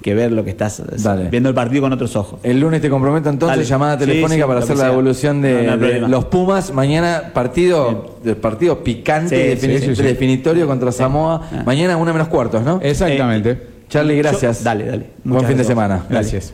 que 0.03 0.13
ver 0.13 0.31
lo 0.31 0.43
que 0.43 0.51
estás 0.51 0.83
Dale. 1.03 1.29
viendo 1.31 1.49
el 1.49 1.55
partido 1.55 1.81
con 1.81 1.93
otros 1.93 2.15
ojos. 2.15 2.39
El 2.43 2.59
lunes 2.59 2.79
te 2.81 2.91
comprometo 2.91 3.27
entonces, 3.31 3.57
Dale. 3.57 3.67
llamada 3.67 3.97
Sí, 3.97 4.05
telefónica 4.05 4.43
sí, 4.43 4.47
para 4.47 4.59
hacer 4.59 4.77
la 4.77 4.85
devolución 4.89 5.41
de, 5.41 5.53
No, 5.53 5.57
no 5.57 5.59
hay 5.63 5.67
de 5.71 5.77
problema. 5.77 6.07
los 6.09 6.25
Pumas. 6.25 6.71
Mañana 6.73 7.31
partido, 7.33 8.17
de 8.23 8.35
partido 8.35 8.83
picante, 8.83 9.57
Sí, 9.57 9.67
defini- 9.67 9.79
sí, 9.79 9.85
sí, 9.87 9.95
sí. 9.95 10.03
definitorio 10.03 10.67
contra 10.67 10.91
Samoa. 10.91 11.41
Ah. 11.51 11.63
Mañana 11.65 11.97
una 11.97 12.13
menos 12.13 12.27
cuartos, 12.27 12.63
¿no? 12.63 12.79
Exactamente. 12.83 13.72
Charlie, 13.93 14.17
gracias. 14.17 14.59
Yo- 14.59 14.63
dale, 14.65 14.85
dale. 14.87 15.05
Buen 15.23 15.45
fin 15.45 15.55
de 15.57 15.63
semana. 15.63 16.03
Gracias. 16.09 16.51